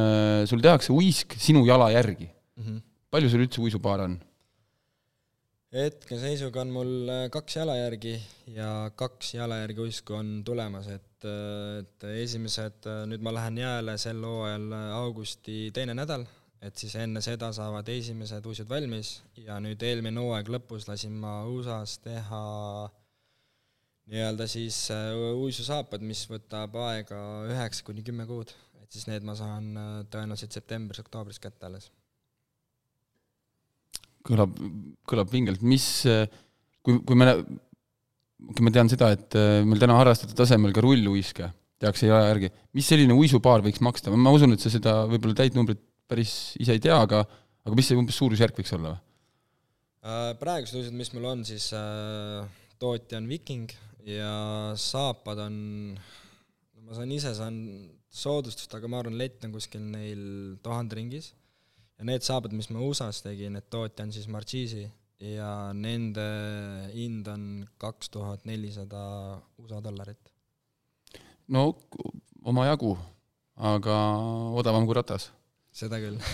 [0.48, 2.30] sul tehakse uisk sinu jala järgi.
[2.56, 2.82] Mm -hmm.
[3.10, 4.18] palju sul üldse uisupaare on?
[5.70, 8.16] hetkeseisuga on mul äh, kaks jalajärgi
[8.56, 14.22] ja kaks jalajärgi uisku on tulemas, et, äh, et esimesed, nüüd ma lähen jääle sel
[14.26, 16.26] hooajal äh, augusti teine nädal,
[16.60, 21.44] et siis enne seda saavad esimesed uisud valmis ja nüüd eelmine hooaeg lõpus lasin ma
[21.48, 22.42] USA-s teha
[24.10, 24.88] nii-öelda siis
[25.38, 28.50] uisusaapad, mis võtab aega üheksa kuni kümme kuud,
[28.82, 29.70] et siis need ma saan
[30.10, 31.90] tõenäoliselt septembris-oktoobris kätte alles.
[34.26, 34.56] Kõlab,
[35.08, 35.86] kõlab vingelt, mis,
[36.84, 37.30] kui, kui me,
[38.50, 41.50] kui ma tean seda, et äh, meil täna harrastajate tasemel ka rulluiske
[41.80, 45.80] tehakse jala järgi, mis selline uisupaar võiks maksta, ma usun, et sa seda võib-olla täitnumbrit
[46.10, 47.22] päris ise ei tea, aga
[47.64, 48.96] aga mis see umbes suurusjärk võiks olla?
[50.00, 52.44] Äh, praegused uisud, mis mul on, siis äh,
[52.80, 53.72] tootja on Viking
[54.08, 55.56] ja saapad on,
[56.86, 57.56] ma saan ise, saan
[58.10, 60.22] soodustust, aga ma arvan, lett on kuskil neil
[60.64, 61.32] tuhande ringis
[61.98, 64.86] ja need saabad, mis ma USA-s tegin, et tootja on siis Marchisi
[65.20, 66.26] ja nende
[66.94, 69.02] hind on kaks tuhat nelisada
[69.60, 70.32] USA dollarit.
[71.48, 71.76] no
[72.42, 72.96] omajagu,
[73.56, 73.96] aga
[74.56, 75.30] odavam kui ratas.
[75.70, 76.16] seda küll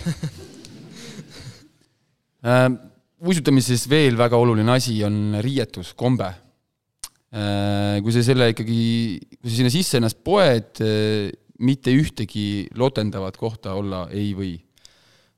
[2.47, 2.69] äh,
[3.19, 6.46] uisutamises veel väga oluline asi on riietus, kombe.
[7.27, 8.81] Kui sa selle ikkagi,
[9.41, 11.27] kui sa sinna sisse ennast poed äh,,
[11.59, 14.55] mitte ühtegi lotendavat kohta olla ei või.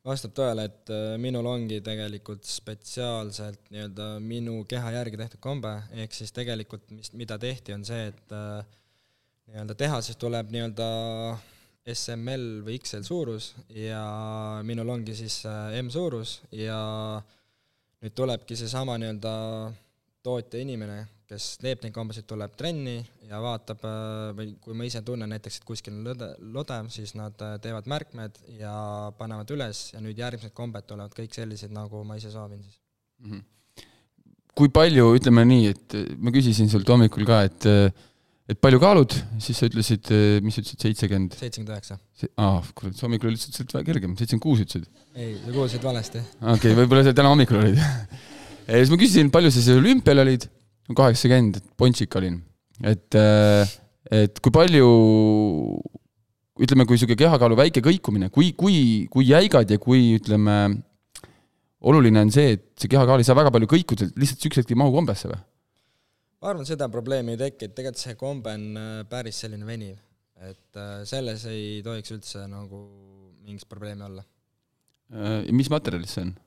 [0.06, 6.16] Vastab tõele, et äh, minul ongi tegelikult spetsiaalselt nii-öelda minu keha järgi tehtud kombe, ehk
[6.16, 8.64] siis tegelikult mis, mida tehti, on see, et äh,
[9.52, 10.88] nii-öelda tehases tuleb nii-öelda
[11.90, 14.02] SML või XL suurus ja
[14.66, 16.80] minul ongi siis äh, M suurus ja
[18.00, 19.34] nüüd tulebki seesama nii-öelda
[20.24, 22.98] tootja inimene, kes teeb neid kombesid, tuleb trenni
[23.30, 23.84] ja vaatab
[24.38, 28.42] või kui ma ise tunnen näiteks, et kuskil on lõde, lode, siis nad teevad märkmed
[28.58, 28.74] ja
[29.20, 32.80] panevad üles ja nüüd järgmised kombed tulevad kõik sellised, nagu ma ise soovin siis
[33.22, 33.32] mm.
[33.32, 33.86] -hmm.
[34.58, 37.70] kui palju, ütleme nii, et ma küsisin sult hommikul ka, et
[38.50, 40.10] et palju kaalud, siis sa ütlesid,
[40.42, 41.36] mis sa ütlesid, seitsekümmend?
[41.38, 42.00] seitsekümmend üheksa.
[42.42, 44.90] aa, kurat, sa hommikul ütlesid, sa oled kergem, seitsekümmend kuus ütlesid.
[45.14, 46.24] ei, sa kuulsid valesti.
[46.42, 47.78] okei okay,, võib-olla sa täna hommikul olid
[48.70, 50.50] ja siis ma küsisin, palju sa seal olümpial olid,
[50.98, 52.40] kaheksakümmend, pontsik olin.
[52.84, 53.18] et,
[54.10, 54.90] et kui palju,
[56.64, 60.58] ütleme, kui niisugune kehakaalu väike kõikumine, kui, kui, kui jäigad ja kui ütleme,
[61.80, 64.80] oluline on see, et see kehakaal ei saa väga palju kõikuda, lihtsalt üks hetk ei
[64.80, 65.40] mahu kombesse või?
[66.40, 69.98] ma arvan, seda probleemi ei teki, et tegelikult see kombe on päris selline veniv,
[70.48, 72.84] et selles ei tohiks üldse nagu
[73.44, 74.24] mingit probleemi olla.
[75.52, 76.38] mis materjalist see on?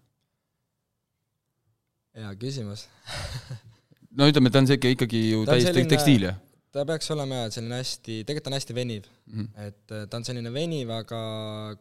[2.12, 2.86] hea küsimus
[4.18, 6.40] no ütleme, ta on see ikkagi ju selline- tekstiil, jah?
[6.72, 9.32] ta peaks olema jah, selline hästi, tegelikult ta on hästi veniv mm.
[9.34, 9.66] -hmm.
[9.68, 11.20] et äh, ta on selline veniv, aga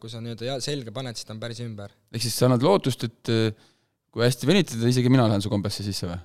[0.00, 1.94] kui sa nii-öelda selga paned, siis ta on päris ümber.
[2.12, 3.70] ehk siis sa annad lootust, et äh,
[4.12, 6.20] kui hästi venitada, isegi mina lähen su kombesse sisse või?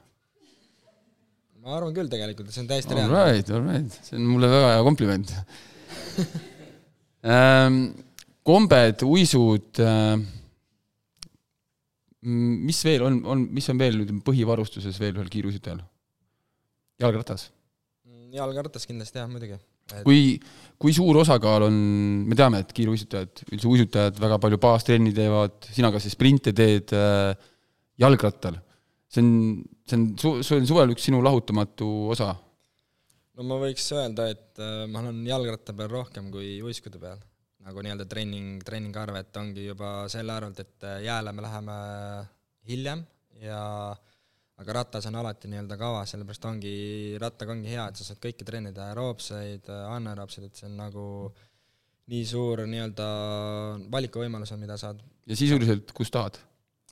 [1.63, 3.23] ma arvan küll tegelikult, et see on täiesti all reaalne.
[3.31, 5.35] right, all right, see on mulle väga hea kompliment
[7.35, 7.83] ähm,
[8.47, 10.15] kombed, uisud äh,,
[12.27, 15.79] mis veel on, on, mis on veel ütleme põhivarustuses veel ühel kiiruisutajal?
[17.01, 17.49] Jalgratas.
[18.33, 19.57] jalgratas kindlasti jah, muidugi.
[20.03, 20.37] kui,
[20.81, 21.77] kui suur osakaal on,
[22.27, 26.91] me teame, et kiiruisutajad, üldse uisutajad väga palju baastrenni teevad, sina ka siis sprinte teed
[26.97, 27.31] äh,
[28.01, 28.59] jalgrattal.
[29.07, 29.31] see on,
[29.87, 32.33] see on su-, see on suvel üks sinu lahutamatu osa.
[33.37, 37.21] no ma võiks öelda, et äh, ma olen jalgratta peal rohkem kui uiskude peal.
[37.67, 41.77] nagu nii-öelda treening, treeningarve, et ongi juba selle arvelt, et äh, jääle me läheme
[42.67, 43.05] hiljem
[43.43, 43.61] ja
[44.57, 46.73] aga ratas on alati nii-öelda kava, sellepärast ongi,
[47.21, 51.05] rattaga ongi hea, et sa saad kõike treenida, aeroobseid, anaeroobseid, et see on nagu
[52.11, 53.07] nii suur nii-öelda
[53.93, 55.01] valikuvõimalus on, mida saad.
[55.27, 56.39] ja sisuliselt, kus tahad?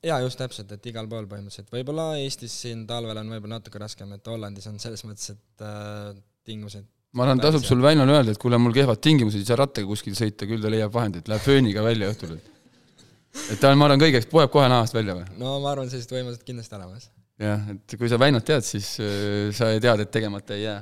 [0.05, 4.13] jaa, just täpselt, et igal pool põhimõtteliselt, võib-olla Eestis siin talvel on võib-olla natuke raskem,
[4.13, 6.11] et Hollandis on selles mõttes, et äh,
[6.45, 6.85] tingimused
[7.15, 10.17] ma arvan, tasub sul Väinole öelda, et kuule, mul kehvad tingimused, ei saa rattaga kuskil
[10.17, 12.37] sõita, küll ta leiab vahendid, läheb fööniga välja õhtul.
[12.37, 15.27] et ta on, ma arvan, kõigeks, poeb kohe nahast välja või?
[15.39, 17.09] no ma arvan, sellised võimalused kindlasti olemas.
[17.41, 20.81] Jah, et kui sa Väinot tead, siis äh, sa tead, et tegemata ei jää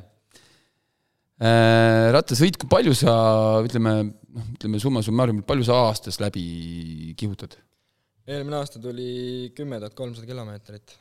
[1.42, 2.10] äh,.
[2.16, 3.14] rattasõit, kui palju sa,
[3.66, 7.58] ütleme, noh, ütleme summa summarum, palju sa aastas läbi kihutad?
[8.30, 10.96] eelmine aasta tuli kümme tuhat kolmsada kilomeetrit.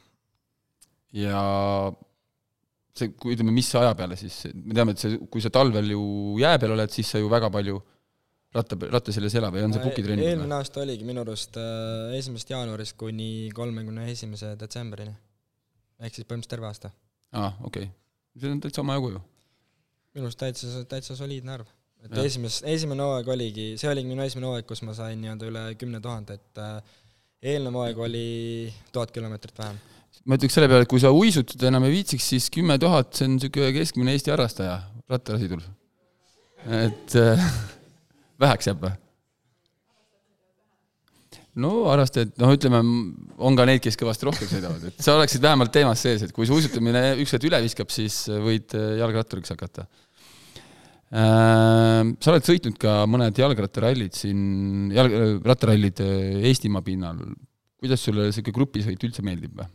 [1.14, 1.42] ja
[2.96, 6.04] see, kui ütleme, mis aja peale siis, me teame, et see, kui sa talvel ju
[6.42, 7.80] jää peal oled, siis sa ju väga palju
[8.56, 10.22] ratta, ratta selles elab ja on see pukitrenn?
[10.26, 15.14] eelmine aasta oligi minu arust äh, esimesest jaanuarist kuni kolmekümne esimese detsembrini.
[16.02, 16.90] Ehk siis põhimõtteliselt terve aasta.
[17.32, 18.40] aa ah,, okei okay..
[18.40, 19.22] see on täitsa omajagu ju.
[20.16, 21.70] minu arust täitsa, täitsa soliidne arv.
[22.04, 22.26] et ja.
[22.30, 26.02] esimes-, esimene hooaeg oligi, see oligi minu esimene hooaeg, kus ma sain nii-öelda üle kümne
[26.04, 26.98] tuhande, et äh,
[27.54, 28.26] eelnev hooaeg oli
[28.92, 29.80] tuhat kilomeetrit vähem
[30.26, 33.26] ma ütleks selle peale, et kui sa uisutada enam ei viitsiks, siis kümme tuhat, see
[33.28, 34.76] on niisugune keskmine Eesti harrastaja
[35.10, 35.62] rattasõidul.
[36.82, 37.46] et äh,
[38.42, 38.92] väheks jääb või?
[41.60, 42.80] No harrastajad, noh, ütleme,
[43.42, 46.48] on ka neid, kes kõvasti rohkem sõidavad, et sa oleksid vähemalt teemas sees, et kui
[46.48, 49.84] suusatamine ükskord üle viskab, siis võid äh, jalgratturiks hakata
[51.12, 52.00] äh,.
[52.16, 54.40] sa oled sõitnud ka mõned jalgrattarallid siin,
[54.96, 57.20] jalg-, rattarallid äh, Eestimaa pinnal.
[57.82, 59.68] kuidas sulle niisugune grupisõit üldse meeldib või?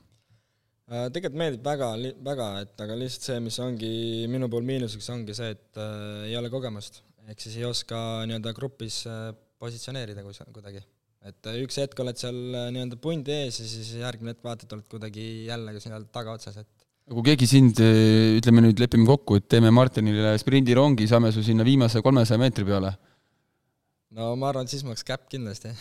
[0.88, 1.88] Tegelikult meeldib väga,
[2.24, 3.90] väga, et aga lihtsalt see, mis ongi
[4.32, 7.02] minu puhul miinuseks, ongi see, et äh, ei ole kogemust.
[7.28, 10.80] ehk siis ei oska nii-öelda grupis äh, positsioneerida kus, kuidagi.
[11.28, 14.72] Et äh, üks hetk oled seal äh, nii-öelda pundi ees ja siis järgmine hetk vaatad,
[14.78, 19.48] oled kuidagi jälle seal tagaotsas, et kui keegi sind, äh, ütleme nüüd, lepime kokku, et
[19.52, 22.96] teeme Martinile sprindirongi, saame su sinna viimase kolmesaja meetri peale?
[24.18, 25.74] no ma arvan, et siis maks käpp kindlasti.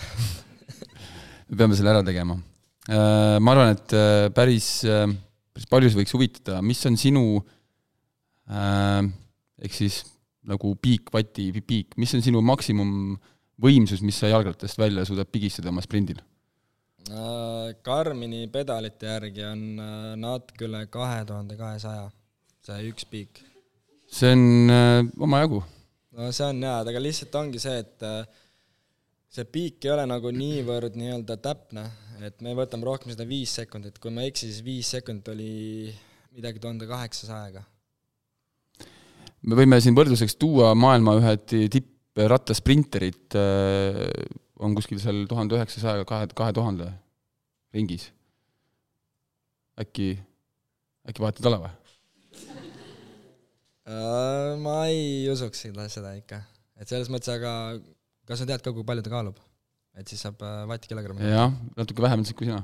[1.47, 2.35] Me peame selle ära tegema.
[2.87, 5.07] Äh, ma arvan, et äh, päris, äh,
[5.55, 7.23] päris paljusid võiks huvitada, mis on sinu
[8.47, 10.05] ehk siis
[10.47, 12.43] nagu piik, vati piik, mis on sinu
[13.57, 16.21] maksimumvõimsus, mis sa jalgrattast välja suudad pigistada oma sprindil?
[17.87, 19.61] Karmini pedalite järgi on
[20.19, 22.09] natuke üle kahe tuhande kahesaja,
[22.67, 23.43] see üks piik.
[24.11, 24.73] see on
[25.19, 25.63] omajagu.
[26.13, 28.03] no see on jaa, aga lihtsalt ongi see, et
[29.29, 31.87] see piik ei ole nagu niivõrd nii-öelda täpne
[32.25, 35.93] et me võtame rohkem seda viis sekundit, kui ma ei eksi, siis viis sekundit oli
[36.37, 37.63] midagi tuhande kaheksasajaga.
[39.47, 41.96] me võime siin võrdluseks tuua maailma ühed tipprattasprinterid
[43.37, 44.05] äh,
[44.63, 46.91] on kuskil seal tuhande üheksasaja, kahe, kahe tuhande
[47.77, 48.11] ringis.
[49.77, 50.15] äkki,
[51.09, 51.75] äkki vahetad ala või?
[53.87, 56.41] Äh, ma ei usuks seda, seda ikka,
[56.81, 57.53] et selles mõttes, aga
[58.27, 59.37] kas sa tead ka, kui palju ta kaalub?
[59.97, 61.29] et siis saab äh, vatt-kilogrammi.
[61.31, 62.63] jah, natuke vähem ilmselt kui sina.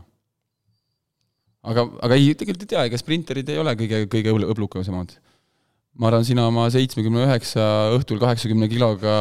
[1.64, 5.14] aga, aga ei, tegelikult ei tea, ega sprinterid ei ole kõige, kõige õblukasemad.
[6.00, 7.64] Ma arvan, sina oma seitsmekümne üheksa
[7.98, 9.14] õhtul kaheksakümne kiloga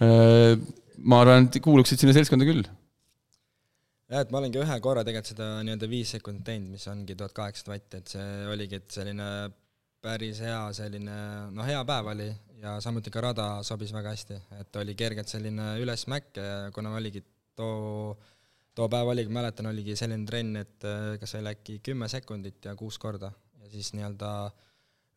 [0.00, 0.56] äh,
[0.98, 2.64] ma arvan, et kuuluksid sinna seltskonda küll.
[4.08, 7.34] jah, et ma olengi ühe korra tegelikult seda nii-öelda viis sekundit teinud, mis ongi tuhat
[7.36, 9.28] kaheksasada vatti, et see oligi, et selline
[10.04, 11.16] päris hea selline,
[11.54, 12.28] no hea päev oli
[12.62, 17.22] ja samuti ka rada sobis väga hästi, et oli kergelt selline ülesmäkke ja kuna oligi
[17.58, 18.14] too,
[18.74, 22.74] too päev oligi, mäletan, oligi selline trenn, et äh, kas oli äkki kümme sekundit ja
[22.78, 24.32] kuus korda ja siis nii-öelda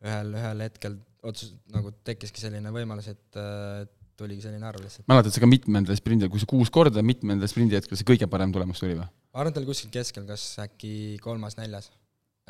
[0.02, 3.82] ühel, ühel hetkel otsus, nagu tekkiski selline võimalus, et äh,
[4.18, 5.06] tuligi selline arv lihtsalt.
[5.10, 8.54] mäletad sa ka mitmendal sprindil, kui sa kuus korda mitmendal sprindi hetkel see kõige parem
[8.54, 9.08] tulemus tuli või?
[9.08, 10.92] ma arvan, et ta oli kuskil keskel, kas äkki
[11.24, 11.90] kolmas-neljas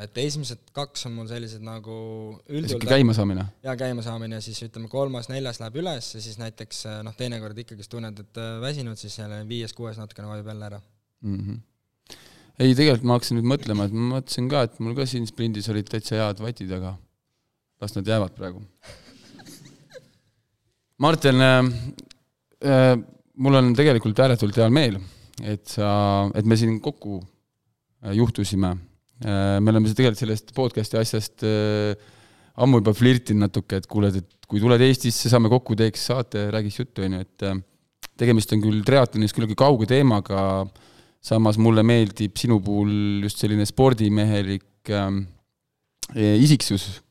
[0.00, 1.94] et esimesed kaks on mul sellised nagu
[2.48, 3.44] üldjuhul käimasaamine?
[3.66, 8.22] jaa, käimasaamine siis ütleme, kolmas-neljas läheb üles ja siis näiteks eh, noh, teinekord ikkagist tunned,
[8.24, 11.38] et eh, väsinud, siis jälle viies-kuues natukene vajub jälle ära mm.
[11.38, 12.16] -hmm.
[12.58, 15.68] ei, tegelikult ma hakkasin nüüd mõtlema, et ma mõtlesin ka, et mul ka siin sprindis
[15.72, 16.96] olid täitsa head vatid, aga
[17.82, 18.62] las nad jäävad praegu.
[21.02, 21.66] Martin äh,,
[22.62, 22.94] äh,
[23.34, 25.00] mul on tegelikult ääretult hea meel,
[25.42, 27.18] et sa, et me siin kokku
[28.14, 28.76] juhtusime.
[29.22, 31.98] Äh, me oleme tegelikult sellest podcast'i asjast äh,
[32.62, 36.80] ammu juba flirtinud natuke, et kuuled, et kui tuled Eestisse, saame kokku, teeks saate, räägiks
[36.82, 37.60] juttu, on ju, et äh,
[38.20, 40.42] tegemist on küll triatlonis küllaltki kauge teemaga,
[41.22, 45.08] samas mulle meeldib sinu puhul just selline spordimehelik äh,
[46.42, 47.01] isiksus,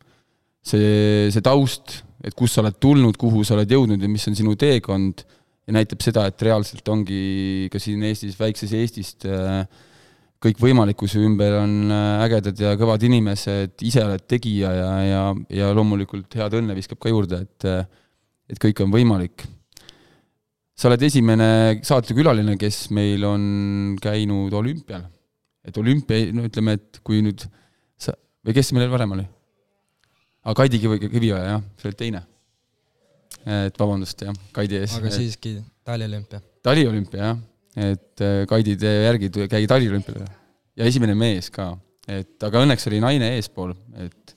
[0.61, 4.37] see, see taust, et kust sa oled tulnud, kuhu sa oled jõudnud ja mis on
[4.37, 9.63] sinu teekond ja näitab seda, et reaalselt ongi ka siin Eestis, väikses Eestist äh,
[10.41, 15.23] kõikvõimalikkuse ümber on äh, ägedad ja kõvad inimesed, ise oled tegija ja, ja,
[15.61, 17.69] ja loomulikult head õnne viskab ka juurde, et
[18.51, 19.45] et kõik on võimalik.
[20.75, 23.43] sa oled esimene saatekülaline, kes meil on
[24.01, 25.05] käinud olümpial.
[25.63, 27.45] et olümpia, no ütleme, et kui nüüd
[27.97, 29.27] sa, või kes meil varem oli?
[30.43, 32.25] Aa, Kaidi Kivi, Kivioja, jah, sa oled teine.
[33.45, 34.97] et vabandust, jah, Kaidi ees.
[34.97, 36.41] aga siiski taliolümpia.
[36.63, 37.39] taliolümpia, jah
[37.75, 40.25] et äh, Kaidi tee järgi käi taliolümpiale.
[40.75, 41.71] ja esimene mees ka,
[42.07, 43.73] et aga õnneks oli naine eespool,
[44.03, 44.35] et,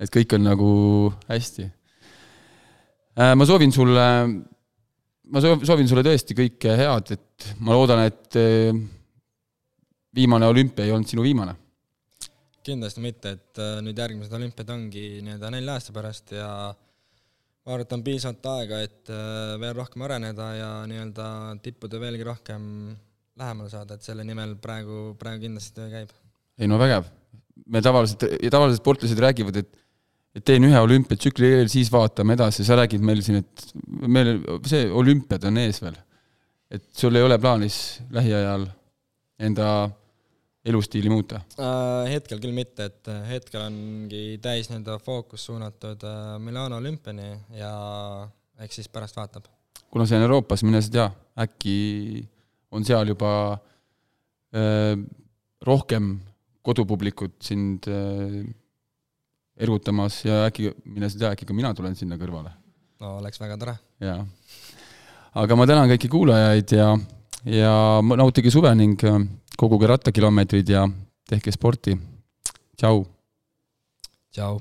[0.00, 0.70] et kõik on nagu
[1.28, 1.68] hästi.
[3.14, 4.06] Äh, ma soovin sulle,
[5.30, 8.74] ma soovin sulle tõesti kõike head, et ma loodan, et äh,
[10.14, 11.54] viimane olümpia ei olnud sinu viimane.
[12.64, 16.48] Kindlasti mitte, et nüüd järgmised olümpiad ongi nii-öelda nelja aasta pärast ja
[17.64, 21.26] ma arvan, et on piisavalt aega, et äh, veel rohkem areneda ja nii-öelda
[21.64, 22.66] tippude veelgi rohkem
[23.40, 26.12] lähemale saada, et selle nimel praegu, praegu kindlasti töö käib.
[26.60, 27.08] ei no vägev.
[27.70, 29.80] me tavaliselt, tavaliselt sportlased räägivad, et
[30.34, 33.66] et teen ühe olümpiatsükli eel, siis vaatame edasi, sa räägid meil siin, et
[34.10, 34.32] meil
[34.66, 35.96] see olümpiad on ees veel.
[36.74, 37.76] et sul ei ole plaanis
[38.12, 38.66] lähiajal
[39.38, 39.68] enda
[40.64, 42.04] elustiili muuta uh,?
[42.08, 47.72] Hetkel küll mitte, et äh, hetkel ongi täis nii-öelda fookus suunatud uh, Milano olümpiani ja
[48.64, 49.48] eks siis pärast vaatab.
[49.90, 51.06] kuna see on Euroopas, mine sa tea,
[51.44, 51.76] äkki
[52.74, 55.04] on seal juba uh,
[55.64, 56.14] rohkem
[56.64, 58.40] kodupublikut sind uh,
[59.54, 62.54] ergutamas ja äkki, mine sa tea, äkki ka mina tulen sinna kõrvale.
[63.04, 63.78] no oleks väga tore.
[64.00, 64.20] jaa.
[65.44, 66.92] aga ma tänan kõiki kuulajaid ja,
[67.52, 67.74] ja
[68.16, 69.00] nautige suve ning
[69.56, 70.88] koguge rattakilomeetrid ja
[71.28, 71.98] tehke sporti.
[72.76, 73.04] tšau.
[74.32, 74.60] tšau.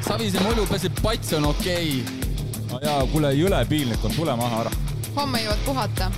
[0.00, 2.20] Savise mulju peseb pats on okei okay..
[2.70, 4.76] no jaa, kuule, jõle piinlik on, tule maha ära.
[5.16, 6.10] homme jõuad puhata